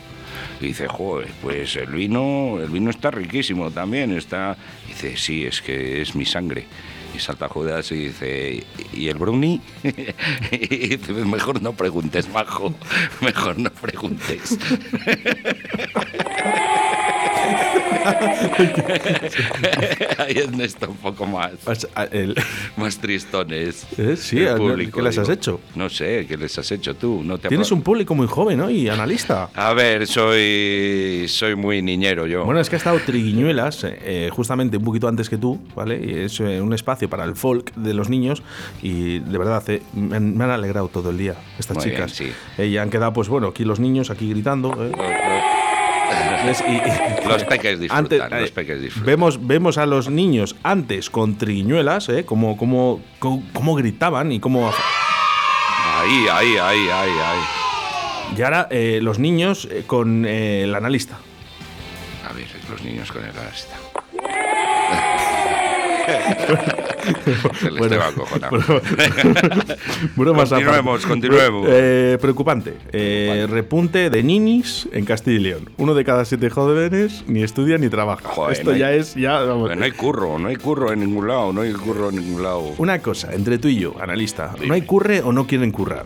Y 0.62 0.68
dice, 0.68 0.88
joder, 0.88 1.30
pues 1.42 1.76
el 1.76 1.88
vino, 1.92 2.60
el 2.62 2.70
vino 2.70 2.90
está 2.90 3.12
riquísimo 3.12 3.72
también, 3.72 4.12
está... 4.12 4.58
Y 4.86 4.90
dice, 4.90 5.16
sí, 5.18 5.46
es 5.46 5.62
que 5.62 6.02
es 6.02 6.16
mi 6.16 6.26
sangre. 6.26 6.66
Y 7.16 7.20
salta 7.20 7.50
Judas 7.50 7.92
y 7.92 8.08
dice, 8.08 8.64
¿y 8.94 9.08
el 9.08 9.18
brownie? 9.18 9.62
y 10.52 10.98
dice, 10.98 11.14
mejor 11.14 11.62
no 11.62 11.74
preguntes, 11.74 12.30
majo, 12.30 12.74
mejor 13.22 13.60
no 13.60 13.72
preguntes. 13.72 14.58
Ahí 20.18 20.38
Ernesto 20.38 20.90
un 20.90 20.98
poco 20.98 21.26
más, 21.26 21.52
Pues, 21.64 21.88
el- 22.12 22.36
más 22.78 22.98
tristones. 22.98 23.86
¿Eh? 23.98 24.16
Sí, 24.18 24.40
El 24.40 24.48
¿a- 24.50 24.56
público, 24.56 24.98
qué 24.98 25.04
les 25.04 25.18
has 25.18 25.28
digo. 25.28 25.34
hecho? 25.34 25.60
No 25.76 25.90
sé, 25.90 26.26
¿qué 26.28 26.38
les 26.38 26.58
has 26.58 26.72
hecho 26.72 26.96
tú? 26.96 27.22
No 27.24 27.38
te 27.38 27.50
Tienes 27.50 27.72
un 27.72 27.82
público 27.82 28.16
muy 28.16 28.28
joven, 28.28 28.58
¿no? 28.60 28.70
Y 28.70 28.90
analista. 28.90 29.50
A 29.56 29.74
ver, 29.74 30.08
soy, 30.08 31.26
soy 31.28 31.56
muy 31.56 31.82
niñero 31.82 32.28
yo. 32.28 32.46
Bueno, 32.46 32.60
es 32.62 32.70
que 32.70 32.76
ha 32.76 32.78
estado 32.78 33.00
Triguiñuelas, 33.00 33.84
eh, 33.86 34.30
justamente 34.32 34.78
un 34.78 34.84
poquito 34.84 35.08
antes 35.08 35.30
que 35.30 35.38
tú, 35.38 35.60
¿vale? 35.76 36.00
Y 36.04 36.14
es 36.26 36.40
eh, 36.40 36.62
un 36.62 36.74
espacio 36.74 37.10
para 37.10 37.24
el 37.26 37.36
folk 37.36 37.74
de 37.76 37.94
los 37.94 38.10
niños 38.10 38.44
y 38.82 39.20
de 39.20 39.38
verdad 39.38 39.64
eh, 39.70 39.82
me, 39.94 40.16
han, 40.18 40.38
me 40.38 40.44
han 40.44 40.52
alegrado 40.52 40.88
todo 40.90 41.10
el 41.12 41.18
día 41.18 41.36
estas 41.58 41.78
Muy 41.78 41.86
bien, 41.86 41.96
chicas. 41.98 42.12
sí. 42.12 42.32
Eh, 42.58 42.68
y 42.68 42.78
han 42.78 42.90
quedado, 42.90 43.14
pues 43.14 43.30
bueno, 43.30 43.48
aquí 43.48 43.64
los 43.66 43.80
niños, 43.80 44.10
aquí 44.10 44.30
gritando. 44.30 44.70
¿Eh? 46.12 46.42
¿Ves? 46.46 46.64
Y- 46.68 46.72
y- 46.72 47.28
Los 47.28 47.44
peques 47.44 47.80
disfrutan, 47.80 48.06
antes, 48.06 48.20
los 48.42 48.50
eh, 48.50 48.54
peques 48.54 48.82
disfrutan. 48.82 49.06
Vemos, 49.06 49.46
vemos 49.46 49.78
a 49.78 49.86
los 49.86 50.10
niños 50.10 50.56
antes 50.64 51.10
con 51.10 51.38
Triguiñuelas, 51.38 52.10
¿eh? 52.10 52.26
Cómo, 52.26 52.58
cómo, 52.58 53.02
cómo 53.20 53.76
gritaban 53.76 54.32
y 54.32 54.40
cómo... 54.40 54.72
Ahí, 56.02 56.28
ahí, 56.32 56.58
ahí, 56.58 56.90
ahí, 56.90 57.12
ahí. 57.12 57.40
Y 58.38 58.42
ahora 58.42 58.68
eh, 58.70 59.00
los 59.02 59.20
niños 59.20 59.68
eh, 59.72 59.84
con 59.86 60.26
eh, 60.26 60.64
el 60.64 60.74
analista. 60.76 61.18
A 62.30 62.34
ver, 62.34 62.48
los 62.70 62.82
niños 62.84 63.12
con 63.12 63.24
el 63.24 63.32
analista. 63.32 63.76
Se 67.60 67.72
les 67.72 67.80
Bueno, 67.80 67.98
va 67.98 68.08
a. 68.08 68.12
Continuemos, 70.16 71.06
continuemos. 71.06 71.68
Eh, 71.70 72.18
preocupante. 72.22 72.76
Eh, 72.92 73.48
repunte 73.50 74.10
de 74.10 74.24
ninis 74.24 74.88
en 74.92 75.06
Castilla 75.06 75.38
y 75.38 75.40
León. 75.40 75.70
Uno 75.78 75.94
de 75.94 76.04
cada 76.04 76.26
siete 76.26 76.50
jóvenes 76.50 77.24
ni 77.28 77.44
estudia 77.44 77.78
ni 77.78 77.90
trabaja. 77.90 78.28
Joder, 78.30 78.54
Esto 78.54 78.66
no 78.70 78.74
hay- 78.74 78.80
ya 78.80 78.94
es. 78.94 79.16
Ya, 79.16 79.40
vamos. 79.42 79.76
No 79.76 79.84
hay 79.84 79.92
curro, 79.92 80.40
no 80.40 80.48
hay 80.48 80.56
curro 80.56 80.92
en 80.92 81.00
ningún 81.00 81.28
lado, 81.28 81.54
no 81.54 81.62
hay 81.62 81.72
curro 81.74 82.10
en 82.10 82.16
ningún 82.18 82.44
lado. 82.44 82.74
Una 82.78 83.00
cosa, 83.00 83.34
entre 83.34 83.58
tú 83.58 83.68
y 83.68 83.80
yo, 83.80 83.96
analista. 84.02 84.52
Dime. 84.56 84.68
¿No 84.68 84.74
hay 84.74 84.82
curre 84.84 85.22
o 85.22 85.32
no 85.32 85.48
quieren 85.48 85.72
currar? 85.72 86.06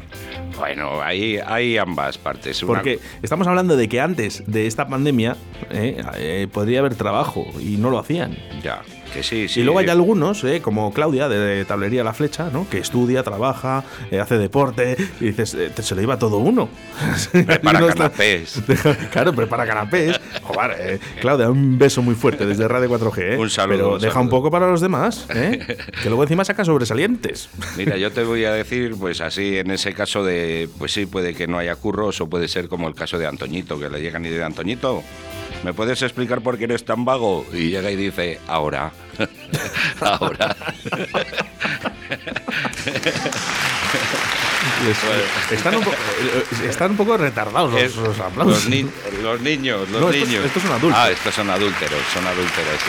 Bueno, 0.58 1.02
hay, 1.02 1.40
hay 1.46 1.78
ambas 1.78 2.18
partes. 2.18 2.62
Una- 2.64 2.74
Porque 2.74 3.00
estamos 3.22 3.48
hablando 3.48 3.76
de 3.76 3.90
que 3.90 4.00
antes 4.00 4.44
de 4.48 4.68
esta 4.68 4.88
pandemia 4.88 5.36
eh, 5.72 6.02
eh, 6.18 6.48
podría 6.52 6.80
haber 6.80 6.96
trabajo 6.96 7.46
y 7.60 7.78
no 7.78 7.90
lo 7.90 8.00
hacían. 8.00 8.38
Ya, 8.64 8.82
que 9.14 9.24
sí, 9.24 9.48
sí. 9.48 9.60
Y 9.60 9.64
luego 9.64 9.80
hay 9.80 9.90
algunos, 9.90 10.44
eh, 10.44 10.62
como 10.62 10.92
Claudia 10.94 11.30
de 11.30 11.64
Tablería 11.66 12.04
La 12.04 12.14
Flecha, 12.14 12.50
¿no? 12.52 12.68
que 12.70 12.80
estudia, 12.80 13.24
trabaja, 13.24 13.84
eh, 14.12 14.20
hace 14.20 14.38
deporte, 14.38 14.98
y 15.20 15.26
dices, 15.26 15.54
eh, 15.54 15.72
te- 15.74 15.84
se 15.84 15.94
lo 15.96 16.02
lleva 16.02 16.18
todo 16.18 16.38
uno. 16.38 16.70
Prepara 17.32 17.80
no 17.80 17.88
está- 17.90 18.10
canapés. 18.10 18.62
claro, 19.12 19.34
prepara 19.34 19.66
canapés. 19.68 20.20
Joder, 20.42 20.76
eh, 20.80 21.00
Claudia, 21.22 21.50
un 21.50 21.78
beso 21.78 22.02
muy 22.02 22.16
fuerte 22.16 22.46
desde 22.46 22.68
Radio 22.68 22.90
4G. 22.90 23.34
¿eh? 23.34 23.38
Un 23.38 23.50
saludo, 23.50 23.76
Pero 23.78 23.94
un 23.94 24.00
deja 24.00 24.14
saludo. 24.14 24.24
un 24.24 24.30
poco 24.30 24.52
para 24.52 24.68
los 24.70 24.82
demás, 24.82 25.26
¿eh? 25.34 25.78
que 26.02 26.10
luego 26.10 26.24
encima 26.24 26.44
saca 26.46 26.66
sobresalientes. 26.66 27.50
Mira, 27.78 27.98
yo 27.98 28.12
te 28.12 28.24
voy 28.24 28.46
a 28.46 28.54
decir, 28.54 28.96
pues 29.00 29.22
así, 29.22 29.58
en 29.58 29.72
ese 29.72 29.94
caso 29.94 30.24
de, 30.24 30.70
pues 30.78 30.92
sí, 30.92 31.06
puede 31.06 31.34
que 31.34 31.48
no 31.48 31.58
haya 31.60 31.76
curros 31.76 32.20
o 32.22 32.28
puede 32.28 32.48
ser 32.48 32.68
como 32.68 32.88
el 32.88 32.96
caso 32.96 33.18
de 33.18 33.28
Antoñito, 33.28 33.80
que 33.80 33.90
le 33.90 34.02
llegan 34.02 34.26
y 34.26 34.30
de 34.30 34.44
Antoñito, 34.44 35.04
¿me 35.64 35.74
puedes 35.74 36.02
explicar 36.02 36.42
por 36.42 36.58
qué 36.58 36.66
eres 36.66 36.84
tan 36.86 37.06
vago? 37.06 37.46
Y 37.54 37.70
llega 37.70 37.90
y 37.92 37.96
dice, 37.96 38.40
ahora, 38.48 38.92
ahora. 40.02 40.56
Les- 44.86 44.98
están, 45.58 45.76
un 45.76 45.84
poco, 45.84 45.96
eh, 45.96 46.46
están 46.70 46.92
un 46.92 46.98
poco 46.98 47.18
retardados 47.18 47.72
los, 47.74 47.82
Es- 47.82 47.96
los 47.96 48.20
aplausos. 48.20 48.66
los 48.66 48.70
ni- 48.70 48.90
los 49.22 49.40
niños, 49.42 49.90
los 49.90 50.02
No, 50.02 50.10
estos- 50.10 50.28
niños. 50.30 50.46
estos 50.46 50.64
son 50.64 50.72
adultos. 50.74 51.00
Ah, 51.02 51.12
estos 51.12 51.34
son 51.36 51.50
adúlteros, 51.50 52.00
son 52.14 52.26
adúlteros. 52.28 52.74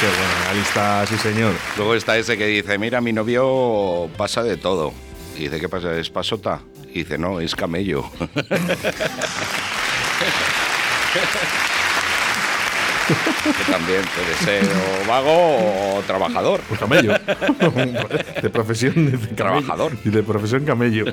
Qué 0.00 0.06
bueno, 0.06 0.24
analista, 0.44 1.06
sí 1.06 1.16
señor. 1.16 1.54
Luego 1.76 1.94
está 1.94 2.18
ese 2.18 2.36
que 2.36 2.46
dice, 2.46 2.76
mira, 2.78 3.00
mi 3.00 3.12
novio 3.14 4.10
pasa 4.16 4.42
de 4.42 4.56
todo. 4.58 4.92
Y 5.36 5.44
dice, 5.44 5.58
¿qué 5.60 5.68
pasa? 5.70 5.96
¿Es 5.96 6.10
pasota? 6.10 6.60
Y 6.92 6.98
dice, 7.00 7.16
no, 7.18 7.40
es 7.40 7.54
camello. 7.54 8.10
Que 13.06 13.70
también 13.70 14.02
puede 14.14 14.34
ser 14.44 14.64
o 14.64 15.08
vago 15.08 15.98
o 15.98 16.02
trabajador. 16.06 16.60
Un 16.70 16.76
camello. 16.76 17.12
de 18.42 18.50
profesión 18.50 19.10
de. 19.10 19.18
Trabajador. 19.18 19.92
Y 20.04 20.10
de 20.10 20.22
profesión 20.22 20.64
camello. 20.64 21.04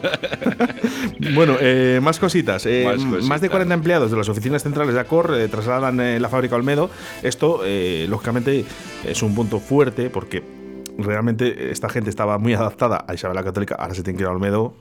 bueno, 1.34 1.58
eh, 1.60 2.00
más 2.02 2.20
cositas. 2.20 2.66
Eh, 2.66 2.96
Más 3.24 3.42
de 3.42 3.50
40 3.50 3.74
empleados 3.74 4.12
de 4.12 4.18
las 4.18 4.30
oficinas 4.30 4.64
centrales 4.64 4.96
de 4.96 5.00
Acor 5.02 5.36
eh, 5.38 5.48
trasladan 5.48 6.22
la 6.22 6.30
fábrica 6.30 6.56
Olmedo. 6.56 6.90
Esto, 7.22 7.62
lógicamente, 8.08 8.66
es 9.06 9.22
un 9.22 9.36
punto 9.36 9.60
fuerte 9.60 10.10
porque 10.10 10.63
realmente 10.98 11.72
esta 11.72 11.90
gente 11.90 12.10
estaba 12.10 12.38
muy 12.38 12.54
adaptada 12.54 13.06
a 13.08 13.14
Isabel 13.14 13.36
la 13.36 13.44
Católica. 13.44 13.76
Ahora 13.76 13.94
se 13.94 14.04
tiene 14.04 14.18
que 14.18 14.24
ir 14.24 14.28
a 14.28 14.32
Olmedo 14.32 14.74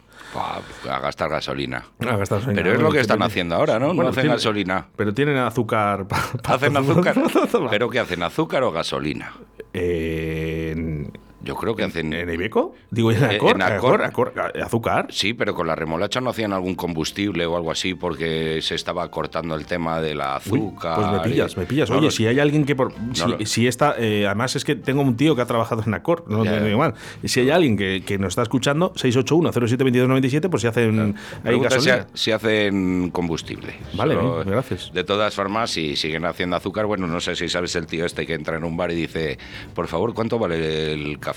a 0.88 0.98
gastar 1.00 1.28
gasolina. 1.28 1.84
a 2.00 2.16
gastar 2.16 2.38
gasolina. 2.38 2.62
Pero 2.62 2.74
es 2.74 2.80
lo 2.80 2.90
que 2.90 3.00
están 3.00 3.18
tienen- 3.18 3.26
haciendo 3.30 3.54
ahora, 3.56 3.78
¿no? 3.78 3.88
Bueno, 3.88 4.04
no 4.04 4.08
hacen 4.10 4.22
tienen- 4.22 4.36
gasolina. 4.36 4.86
Pero 4.96 5.12
tienen 5.14 5.36
azúcar. 5.38 6.06
pa- 6.06 6.22
pa- 6.42 6.54
¿Hacen 6.54 6.76
azúcar? 6.76 7.14
¿Pero 7.52 7.68
¿Pero 7.70 7.90
qué 7.90 7.98
hacen? 8.00 8.22
¿Azúcar 8.22 8.62
o 8.62 8.72
gasolina? 8.72 9.32
en, 9.74 10.61
Yo 11.44 11.54
creo 11.56 11.74
que 11.74 11.84
hacen... 11.84 12.12
¿En 12.12 12.30
Ibeco? 12.30 12.74
Digo, 12.90 13.10
en 13.12 13.22
Eh, 13.24 13.36
Acor. 13.36 13.56
en 13.56 13.62
Acor. 13.62 14.02
Acor, 14.04 14.32
Acor, 14.38 14.62
¿Azúcar? 14.62 15.06
Sí, 15.10 15.34
pero 15.34 15.54
con 15.54 15.66
la 15.66 15.74
remolacha 15.74 16.20
no 16.20 16.30
hacían 16.30 16.52
algún 16.52 16.74
combustible 16.74 17.44
o 17.46 17.56
algo 17.56 17.70
así 17.70 17.94
porque 17.94 18.60
se 18.62 18.74
estaba 18.74 19.10
cortando 19.10 19.54
el 19.54 19.66
tema 19.66 20.00
de 20.00 20.14
la 20.14 20.40
Uy, 20.50 20.58
azúcar. 20.58 20.94
pues 20.96 21.10
me 21.12 21.20
pillas, 21.20 21.52
y- 21.54 21.58
me 21.60 21.66
pillas. 21.66 21.90
No 21.90 21.98
Oye, 21.98 22.10
si 22.10 22.26
hay 22.26 22.38
alguien 22.38 22.64
que 22.64 22.76
por. 22.76 22.92
si, 23.12 23.26
lo- 23.28 23.38
si 23.46 23.66
está. 23.66 23.94
eh, 23.98 24.26
además, 24.26 24.54
es 24.56 24.64
que 24.64 24.76
tengo 24.76 25.02
un 25.02 25.16
tío 25.16 25.34
que 25.34 25.42
ha 25.42 25.46
trabajado 25.46 25.82
en 25.86 25.94
Acor, 25.94 26.24
no 26.28 26.44
Ya, 26.44 26.58
te 26.58 26.64
digo 26.64 26.78
mal. 26.78 26.94
Y 27.22 27.28
si 27.28 27.40
hay 27.40 27.50
alguien 27.50 27.76
que, 27.76 28.02
que 28.06 28.18
nos 28.18 28.28
está 28.32 28.42
escuchando, 28.42 28.92
681-072297, 28.94 30.48
pues 30.50 30.62
si 30.62 30.68
hacen 30.68 31.00
ahí 31.00 31.42
Pregunta 31.42 31.80
si, 31.80 31.90
ha- 31.90 32.06
si 32.14 32.30
hacen 32.32 33.10
combustible. 33.10 33.74
Vale, 33.94 34.16
gracias. 34.44 34.92
De 34.92 35.04
todas 35.04 35.34
formas, 35.34 35.70
si 35.70 35.96
siguen 35.96 36.24
haciendo 36.24 36.56
azúcar, 36.56 36.86
bueno, 36.86 37.06
no 37.06 37.20
sé 37.20 37.34
si 37.36 37.48
sabes 37.48 37.74
el 37.76 37.86
tío 37.86 38.04
este 38.06 38.26
que 38.26 38.34
entra 38.34 38.56
en 38.56 38.64
un 38.64 38.76
bar 38.76 38.90
y 38.92 38.94
dice, 38.94 39.38
por 39.74 39.88
favor, 39.88 40.14
¿cuánto 40.14 40.38
vale 40.38 40.92
el 40.92 41.18
café? 41.18 41.31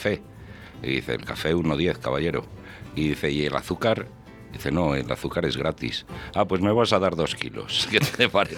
Y 0.83 0.95
dice, 0.95 1.13
el 1.13 1.25
café 1.25 1.55
1,10, 1.55 1.99
caballero. 1.99 2.45
Y 2.95 3.09
dice, 3.09 3.31
¿y 3.31 3.45
el 3.45 3.55
azúcar? 3.55 4.07
Dice, 4.53 4.71
no, 4.71 4.95
el 4.95 5.11
azúcar 5.11 5.45
es 5.45 5.57
gratis. 5.57 6.05
Ah, 6.33 6.45
pues 6.45 6.61
me 6.61 6.71
vas 6.71 6.93
a 6.93 6.99
dar 6.99 7.15
dos 7.15 7.35
kilos. 7.35 7.87
¿Qué 7.91 7.99
te 7.99 8.29
parece? 8.29 8.55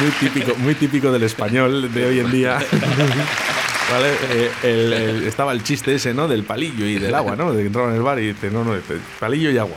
Muy 0.00 0.10
típico, 0.20 0.54
muy 0.56 0.74
típico 0.74 1.12
del 1.12 1.22
español 1.22 1.92
de 1.92 2.06
hoy 2.06 2.20
en 2.20 2.30
día. 2.30 2.58
Vale, 3.90 4.12
eh, 4.32 4.50
el- 4.64 4.92
el- 4.92 5.22
estaba 5.28 5.52
el 5.52 5.62
chiste 5.62 5.94
ese, 5.94 6.12
¿no? 6.12 6.26
Del 6.26 6.42
palillo 6.42 6.86
y 6.86 6.98
del 6.98 7.14
agua, 7.14 7.36
¿no? 7.36 7.52
De 7.52 7.60
que 7.60 7.66
entraba 7.68 7.90
en 7.90 7.94
el 7.96 8.02
bar 8.02 8.18
y 8.18 8.28
dice, 8.28 8.50
no, 8.50 8.64
no, 8.64 8.74
dice, 8.74 8.96
palillo 9.20 9.50
y 9.50 9.58
agua. 9.58 9.76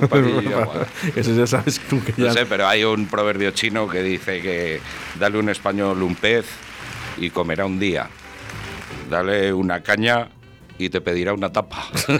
Un 0.00 0.06
palillo 0.08 0.42
y 0.42 0.46
agua. 0.52 0.86
Eso 1.16 1.34
ya 1.34 1.46
sabes 1.46 1.80
tú 1.90 2.00
que 2.04 2.12
ya. 2.16 2.28
No 2.28 2.32
sé, 2.34 2.46
pero 2.46 2.68
hay 2.68 2.84
un 2.84 3.06
proverbio 3.06 3.50
chino 3.50 3.88
que 3.88 4.02
dice 4.02 4.40
que 4.40 4.80
dale 5.18 5.38
un 5.38 5.48
español 5.48 6.00
un 6.04 6.14
pez 6.14 6.46
y 7.16 7.30
comerá 7.30 7.66
un 7.66 7.80
día. 7.80 8.08
Dale 9.08 9.52
una 9.52 9.82
caña 9.82 10.28
y 10.78 10.88
te 10.90 11.00
pedirá 11.00 11.32
una 11.32 11.50
tapa. 11.52 11.84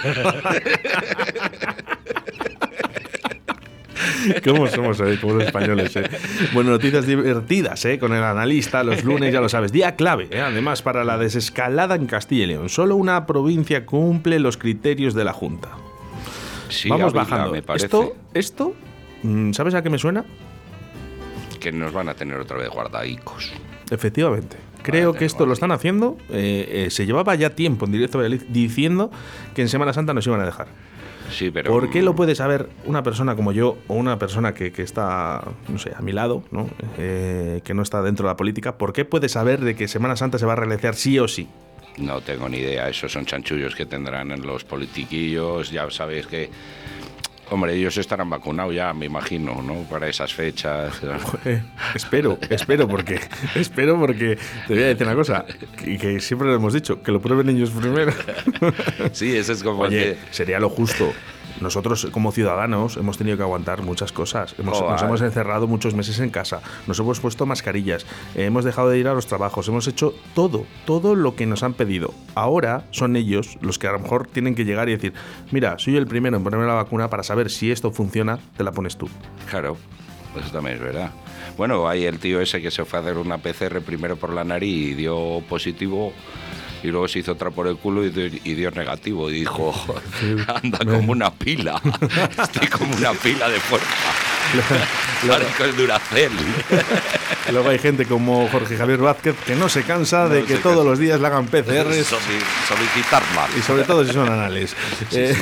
¿Cómo 4.44 4.66
somos 4.68 5.00
eh? 5.00 5.18
como 5.20 5.34
los 5.34 5.44
españoles? 5.44 5.94
eh? 5.96 6.08
Bueno, 6.52 6.70
noticias 6.70 7.06
divertidas 7.06 7.84
eh, 7.84 7.98
con 7.98 8.12
el 8.12 8.22
analista 8.22 8.82
los 8.82 9.04
lunes, 9.04 9.32
ya 9.32 9.40
lo 9.40 9.48
sabes. 9.48 9.72
Día 9.72 9.96
clave, 9.96 10.28
eh, 10.30 10.40
además, 10.40 10.82
para 10.82 11.04
la 11.04 11.18
desescalada 11.18 11.94
en 11.94 12.06
Castilla 12.06 12.44
y 12.44 12.46
León. 12.48 12.68
Solo 12.68 12.96
una 12.96 13.26
provincia 13.26 13.86
cumple 13.86 14.38
los 14.38 14.56
criterios 14.56 15.14
de 15.14 15.24
la 15.24 15.32
Junta. 15.32 15.70
Sí, 16.68 16.88
Vamos 16.88 17.14
Ávila, 17.14 17.24
bajando. 17.24 17.52
Me 17.52 17.62
parece 17.62 17.86
Esto, 17.86 18.16
esto, 18.34 18.74
mm, 19.22 19.52
¿sabes 19.52 19.74
a 19.74 19.82
qué 19.82 19.90
me 19.90 19.98
suena? 19.98 20.24
que 21.60 21.72
nos 21.72 21.92
van 21.92 22.08
a 22.08 22.14
tener 22.14 22.38
otra 22.38 22.56
vez 22.56 22.68
guardaicos. 22.70 23.50
Efectivamente. 23.90 24.56
Creo 24.82 25.10
Vale, 25.10 25.18
que 25.18 25.24
esto 25.24 25.44
lo 25.46 25.52
están 25.52 25.70
haciendo. 25.72 26.16
eh, 26.30 26.86
eh, 26.86 26.90
se 26.90 27.04
llevaba 27.06 27.34
ya 27.34 27.50
tiempo 27.50 27.84
en 27.86 27.92
directo 27.92 28.18
Valladolid 28.18 28.42
diciendo 28.48 29.10
que 29.54 29.62
en 29.62 29.68
Semana 29.68 29.92
Santa 29.92 30.14
nos 30.14 30.26
iban 30.26 30.40
a 30.40 30.46
dejar. 30.46 30.68
Sí, 31.30 31.50
pero. 31.50 31.70
¿Por 31.70 31.90
qué 31.90 32.00
lo 32.00 32.14
puede 32.14 32.34
saber 32.34 32.70
una 32.86 33.02
persona 33.02 33.36
como 33.36 33.52
yo 33.52 33.76
o 33.86 33.94
una 33.94 34.18
persona 34.18 34.54
que, 34.54 34.72
que 34.72 34.82
está, 34.82 35.42
no 35.68 35.78
sé, 35.78 35.92
a 35.94 36.00
mi 36.00 36.12
lado, 36.12 36.42
¿no? 36.50 36.70
Eh, 36.96 37.60
que 37.64 37.74
no 37.74 37.82
está 37.82 38.00
dentro 38.02 38.26
de 38.26 38.32
la 38.32 38.36
política? 38.36 38.78
¿Por 38.78 38.94
qué 38.94 39.04
puede 39.04 39.28
saber 39.28 39.60
de 39.60 39.76
que 39.76 39.88
Semana 39.88 40.16
Santa 40.16 40.38
se 40.38 40.46
va 40.46 40.54
a 40.54 40.56
realizar 40.56 40.94
sí 40.94 41.18
o 41.18 41.28
sí? 41.28 41.46
No 41.98 42.20
tengo 42.22 42.48
ni 42.48 42.58
idea. 42.58 42.88
Esos 42.88 43.12
son 43.12 43.26
chanchullos 43.26 43.74
que 43.74 43.84
tendrán 43.84 44.30
en 44.30 44.46
los 44.46 44.64
politiquillos. 44.64 45.70
Ya 45.70 45.90
sabéis 45.90 46.26
que. 46.26 46.48
Hombre, 47.50 47.74
ellos 47.74 47.96
estarán 47.96 48.28
vacunados 48.28 48.74
ya, 48.74 48.92
me 48.92 49.06
imagino, 49.06 49.62
¿no? 49.62 49.74
Para 49.84 50.06
esas 50.08 50.34
fechas. 50.34 50.92
Espero, 51.94 52.38
espero 52.50 52.86
porque, 52.86 53.18
espero 53.54 53.98
porque 53.98 54.36
te 54.66 54.74
voy 54.74 54.82
a 54.82 54.86
decir 54.88 55.06
una 55.06 55.16
cosa, 55.16 55.46
que, 55.82 55.96
que 55.96 56.20
siempre 56.20 56.48
lo 56.48 56.54
hemos 56.54 56.74
dicho, 56.74 57.02
que 57.02 57.10
lo 57.10 57.20
prueben 57.20 57.48
ellos 57.48 57.70
primero. 57.70 58.12
Sí, 59.12 59.34
ese 59.36 59.52
es 59.54 59.62
como 59.62 59.82
Oye, 59.84 60.10
el 60.10 60.14
que- 60.16 60.20
sería 60.30 60.60
lo 60.60 60.68
justo 60.68 61.12
nosotros 61.60 62.08
como 62.12 62.32
ciudadanos 62.32 62.96
hemos 62.96 63.18
tenido 63.18 63.36
que 63.36 63.42
aguantar 63.42 63.82
muchas 63.82 64.12
cosas. 64.12 64.54
Hemos- 64.58 64.80
nos 64.80 64.90
Joder. 64.90 65.04
hemos 65.04 65.20
encerrado 65.22 65.66
muchos 65.66 65.94
meses 65.94 66.18
en 66.20 66.30
casa, 66.30 66.60
nos 66.86 66.98
hemos 67.00 67.20
puesto 67.20 67.46
mascarillas, 67.46 68.06
hemos 68.34 68.64
dejado 68.64 68.90
de 68.90 68.98
ir 68.98 69.08
a 69.08 69.14
los 69.14 69.26
trabajos, 69.26 69.68
hemos 69.68 69.86
hecho 69.88 70.14
todo, 70.34 70.64
todo 70.84 71.14
lo 71.14 71.34
que 71.36 71.46
nos 71.46 71.62
han 71.62 71.74
pedido. 71.74 72.14
Ahora 72.34 72.84
son 72.90 73.16
ellos 73.16 73.58
los 73.60 73.78
que 73.78 73.86
a 73.88 73.92
lo 73.92 73.98
mejor 73.98 74.26
tienen 74.26 74.54
que 74.54 74.64
llegar 74.64 74.88
y 74.88 74.92
decir, 74.92 75.12
mira, 75.50 75.78
soy 75.78 75.96
el 75.96 76.06
primero 76.06 76.36
en 76.36 76.44
ponerme 76.44 76.66
la 76.66 76.74
vacuna 76.74 77.08
para 77.10 77.22
saber 77.22 77.50
si 77.50 77.70
esto 77.70 77.90
funciona, 77.90 78.38
te 78.56 78.64
la 78.64 78.72
pones 78.72 78.96
tú. 78.96 79.08
Claro, 79.50 79.76
eso 80.40 80.50
también 80.52 80.76
es 80.76 80.82
verdad. 80.82 81.10
Bueno, 81.56 81.88
hay 81.88 82.04
el 82.04 82.20
tío 82.20 82.40
ese 82.40 82.62
que 82.62 82.70
se 82.70 82.84
fue 82.84 83.00
a 83.00 83.02
hacer 83.02 83.16
una 83.18 83.38
PCR 83.38 83.80
primero 83.80 84.16
por 84.16 84.32
la 84.32 84.44
nariz 84.44 84.90
y 84.92 84.94
dio 84.94 85.40
positivo. 85.48 86.12
Y 86.82 86.88
luego 86.88 87.08
se 87.08 87.18
hizo 87.20 87.32
otra 87.32 87.50
por 87.50 87.66
el 87.66 87.76
culo 87.76 88.04
y 88.04 88.10
dio, 88.10 88.26
y 88.26 88.54
dio 88.54 88.70
negativo. 88.70 89.28
Y 89.30 89.40
dijo, 89.40 89.74
anda 90.62 90.78
como 90.78 91.12
una 91.12 91.30
pila. 91.32 91.80
Estoy 92.42 92.68
como 92.68 92.94
una 92.94 93.12
pila 93.12 93.48
de 93.48 93.58
fuerza. 93.60 93.86
Parezco 95.28 95.64
el 95.64 95.76
Duracell. 95.76 96.32
Luego 97.52 97.68
hay 97.70 97.78
gente 97.78 98.06
como 98.06 98.48
Jorge 98.48 98.76
Javier 98.76 98.98
Vázquez 98.98 99.34
que 99.46 99.54
no 99.56 99.68
se 99.68 99.82
cansa 99.82 100.28
de 100.28 100.44
que 100.44 100.56
todos 100.56 100.76
cansa. 100.76 100.90
los 100.90 100.98
días 100.98 101.20
le 101.20 101.26
hagan 101.26 101.46
PCRs 101.46 102.12
Sobi- 102.12 102.66
Solicitar 102.68 103.22
más. 103.34 103.50
y 103.58 103.62
sobre 103.62 103.84
todo 103.84 104.04
si 104.04 104.12
son 104.12 104.28
anales. 104.30 104.74
Eh, 105.12 105.36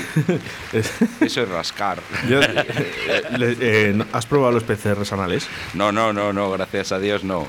Eso 1.21 1.43
es 1.43 1.49
rascar. 1.49 1.99
yo- 2.29 2.41
eh, 2.41 2.67
eh, 3.61 4.05
¿Has 4.13 4.27
probado 4.27 4.53
los 4.53 4.65
PCRs 4.65 5.13
anales? 5.13 5.47
No, 5.75 5.93
no, 5.93 6.13
no, 6.13 6.33
no, 6.33 6.51
gracias 6.53 6.93
a 6.93 6.99
Dios 6.99 7.23
no. 7.25 7.47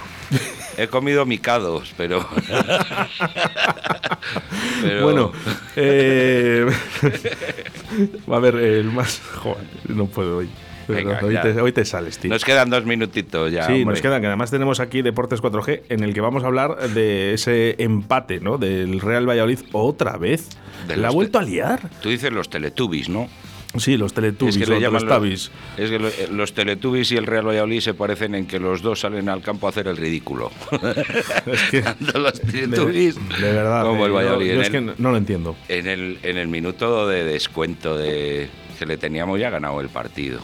He 0.78 0.88
comido 0.88 1.26
micados, 1.26 1.94
pero. 1.98 2.28
Pero- 4.82 5.04
Bueno, 5.04 5.32
eh, 5.76 6.66
a 8.32 8.40
ver, 8.40 8.56
el 8.56 8.86
más. 8.92 9.22
Joder, 9.36 9.64
no 9.90 10.06
puedo 10.06 10.38
hoy. 10.38 10.50
Venga, 10.88 11.20
hoy, 11.22 11.38
te, 11.42 11.60
hoy 11.60 11.72
te 11.74 11.84
sales, 11.84 12.18
tío. 12.18 12.30
Nos 12.32 12.46
quedan 12.46 12.70
dos 12.70 12.86
minutitos 12.86 13.52
ya. 13.52 13.64
Sí, 13.66 13.74
hombre. 13.74 13.86
nos 13.86 14.02
quedan, 14.02 14.22
que 14.22 14.28
además 14.28 14.52
tenemos 14.52 14.80
aquí 14.80 15.02
Deportes 15.02 15.42
4G, 15.42 15.82
en 15.90 16.02
el 16.04 16.14
que 16.14 16.22
vamos 16.22 16.44
a 16.44 16.48
hablar 16.48 16.78
de 16.92 17.34
ese 17.34 17.76
empate, 17.80 18.40
¿no? 18.40 18.58
Del 18.58 19.02
Real 19.02 19.28
Valladolid 19.28 19.60
otra 19.74 20.16
vez. 20.18 20.48
De 20.88 20.96
¿La 20.96 21.10
ha 21.10 21.12
vuelto 21.12 21.40
a 21.40 21.42
liar? 21.44 21.90
Tú 22.02 22.08
dices 22.10 22.32
los 22.32 22.50
Teletubbies, 22.50 23.10
¿no? 23.10 23.28
Sí, 23.80 23.98
los 23.98 24.14
Teletubbies, 24.14 24.56
es 24.56 24.60
que 24.64 24.66
le 24.68 24.76
los, 24.76 24.82
llaman 24.82 24.94
los 24.94 25.04
los- 25.04 25.12
Tabis. 25.12 25.52
Es 25.78 25.90
que 25.90 26.00
lo- 26.00 26.08
eh, 26.08 26.28
los 26.32 26.54
Teletubbies 26.54 27.12
y 27.12 27.18
el 27.18 27.26
Real 27.26 27.48
Valladolid 27.48 27.80
se 27.82 27.94
parecen 27.94 28.36
en 28.36 28.46
que 28.48 28.60
los 28.60 28.82
dos 28.82 29.00
salen 29.02 29.30
al 29.30 29.42
campo 29.42 29.68
a 29.68 29.70
hacer 29.72 29.88
el 29.88 29.98
ridículo. 29.98 30.52
Es 31.48 31.62
que, 31.72 31.82
los 32.20 32.34
de, 32.42 32.52
Teletubbies 32.52 33.16
de 33.40 33.52
verdad, 33.54 33.84
como 33.84 34.06
el 34.06 34.12
eh, 34.12 34.14
yo- 34.14 34.16
Valladolid. 34.16 34.54
yo 34.54 34.62
es 34.62 34.70
que 34.70 34.82
no 34.82 35.12
lo 35.12 35.18
entiendo. 35.18 35.56
en 35.68 35.88
el- 35.88 36.20
en 36.24 36.38
el 36.38 36.48
minuto 36.48 37.08
de 37.08 37.24
descuento 37.24 37.98
de 37.98 38.50
que 38.80 38.86
le 38.86 38.98
teníamos 38.98 39.40
ya 39.40 39.50
ganado 39.50 39.82
el 39.82 39.90
partido. 39.90 40.40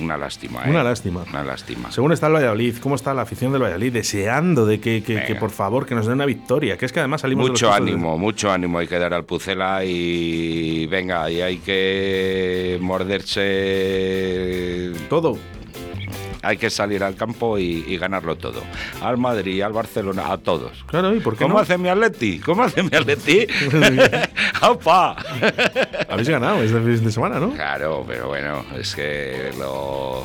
Una 0.00 0.16
lástima, 0.16 0.62
¿eh? 0.66 0.70
Una 0.70 0.82
lástima. 0.82 1.24
Una 1.30 1.44
lástima. 1.44 1.90
Según 1.92 2.12
está 2.12 2.26
el 2.28 2.32
Valladolid, 2.34 2.76
¿cómo 2.78 2.94
está 2.96 3.12
la 3.14 3.22
afición 3.22 3.52
del 3.52 3.62
Valladolid? 3.62 3.92
Deseando 3.92 4.66
de 4.66 4.80
que, 4.80 5.02
que- 5.02 5.34
por 5.36 5.50
favor, 5.50 5.86
que 5.86 5.94
nos 5.94 6.06
den 6.06 6.14
una 6.14 6.26
victoria. 6.26 6.76
Que 6.76 6.86
es 6.86 6.92
que 6.92 6.98
además 7.00 7.20
salimos 7.22 7.48
Mucho 7.48 7.68
de- 7.68 7.74
ánimo, 7.74 8.16
mucho 8.18 8.50
ánimo 8.50 8.78
hay 8.78 8.86
que 8.88 8.98
dar 8.98 9.14
al 9.14 9.24
Pucela 9.24 9.84
y 9.84 10.86
venga, 10.86 11.30
y 11.30 11.40
hay 11.40 11.58
que 11.58 12.78
morderse 13.62 14.92
Todo. 15.08 15.38
hay 16.42 16.56
que 16.56 16.70
salir 16.70 17.04
al 17.04 17.14
campo 17.14 17.56
y, 17.58 17.84
y 17.86 17.96
ganarlo 17.98 18.36
todo. 18.36 18.62
Al 19.00 19.16
Madrid, 19.18 19.62
al 19.62 19.72
Barcelona, 19.72 20.32
a 20.32 20.38
todos. 20.38 20.84
Claro, 20.88 21.14
¿y 21.14 21.20
por 21.20 21.34
qué 21.36 21.44
¿Cómo 21.44 21.54
no? 21.54 21.60
hace 21.60 21.78
mi 21.78 21.88
Atleti? 21.88 22.40
¿Cómo 22.40 22.64
hace 22.64 22.82
mi 22.82 22.90
Atleti? 22.96 23.46
¡Opa! 24.62 25.16
Habéis 26.08 26.28
ganado 26.28 26.62
este 26.62 26.78
fin 26.80 27.04
de 27.04 27.12
semana, 27.12 27.38
¿no? 27.40 27.52
Claro, 27.52 28.04
pero 28.06 28.28
bueno, 28.28 28.64
es 28.78 28.94
que 28.94 29.50
lo... 29.58 30.24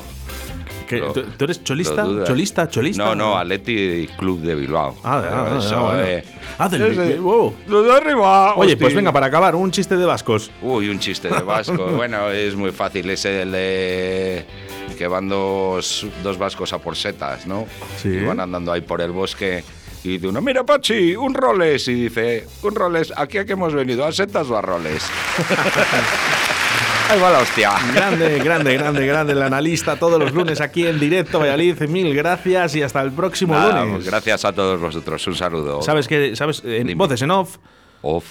¿Qué, 0.88 0.98
lo- 0.98 1.12
¿tú, 1.12 1.22
tú 1.36 1.44
eres 1.44 1.62
cholista? 1.62 2.06
¿Cholista? 2.24 2.68
¿Cholista? 2.68 3.04
No, 3.04 3.14
no, 3.14 3.36
Atleti 3.36 4.08
Club 4.16 4.40
de 4.40 4.54
Bilbao. 4.54 4.96
Ah, 5.04 5.20
de- 5.20 5.28
ah, 5.28 5.56
eso, 5.58 5.88
ah, 5.90 6.02
eh, 6.02 6.24
Ah, 6.56 6.68
del- 6.68 6.82
ese- 6.92 7.18
wow. 7.18 7.54
Lo 7.66 7.82
de 7.82 7.92
arriba. 7.92 8.54
Oye, 8.54 8.72
hostia. 8.72 8.84
pues 8.86 8.94
venga, 8.94 9.12
para 9.12 9.26
acabar, 9.26 9.54
un 9.54 9.70
chiste 9.70 9.96
de 9.98 10.06
vascos. 10.06 10.50
Uy, 10.62 10.88
un 10.88 10.98
chiste 10.98 11.28
de 11.28 11.40
vasco. 11.42 11.76
bueno, 11.96 12.30
es 12.30 12.54
muy 12.54 12.72
fácil. 12.72 13.08
Ese 13.10 13.42
el 13.42 13.52
de 13.52 14.46
que 14.96 15.06
van 15.06 15.28
dos, 15.28 16.06
dos 16.22 16.38
vascos 16.38 16.72
a 16.72 16.78
por 16.78 16.96
setas, 16.96 17.46
¿no? 17.46 17.66
Sí. 18.02 18.08
Y 18.08 18.24
van 18.24 18.40
andando 18.40 18.72
ahí 18.72 18.80
por 18.80 19.00
el 19.02 19.10
bosque. 19.12 19.62
Y 20.04 20.10
dice 20.10 20.28
uno, 20.28 20.40
mira 20.40 20.64
Pachi, 20.64 21.16
un 21.16 21.34
roles. 21.34 21.88
Y 21.88 21.94
dice, 21.94 22.46
un 22.62 22.74
roles, 22.74 23.12
¿aquí 23.16 23.38
a 23.38 23.44
qué 23.44 23.54
hemos 23.54 23.74
venido? 23.74 24.04
¿A 24.06 24.12
setas 24.12 24.48
o 24.48 24.56
a 24.56 24.62
roles? 24.62 25.02
ahí 27.10 27.20
va 27.20 27.30
la 27.30 27.38
hostia. 27.40 27.72
Grande, 27.94 28.38
grande, 28.38 28.74
grande, 28.76 29.06
grande 29.06 29.32
el 29.32 29.42
analista 29.42 29.96
todos 29.96 30.18
los 30.20 30.32
lunes 30.32 30.60
aquí 30.60 30.86
en 30.86 31.00
directo 31.00 31.40
Valladolid. 31.40 31.80
Mil 31.88 32.14
gracias 32.14 32.76
y 32.76 32.82
hasta 32.82 33.02
el 33.02 33.12
próximo 33.12 33.54
Nada, 33.54 33.84
lunes. 33.84 34.04
gracias 34.06 34.44
a 34.44 34.52
todos 34.52 34.80
vosotros. 34.80 35.26
Un 35.26 35.34
saludo. 35.34 35.82
Sabes 35.82 36.06
que, 36.06 36.36
sabes, 36.36 36.62
en 36.64 36.86
Dime. 36.86 36.94
voces 36.94 37.22
en 37.22 37.30
off, 37.30 37.56
Off. 38.02 38.24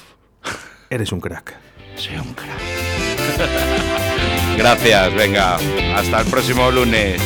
eres 0.89 1.11
un 1.11 1.19
crack. 1.19 1.55
Soy 1.95 2.15
un 2.17 2.33
crack. 2.33 2.59
gracias, 4.57 5.13
venga. 5.15 5.57
Hasta 5.95 6.21
el 6.21 6.27
próximo 6.27 6.71
lunes. 6.71 7.19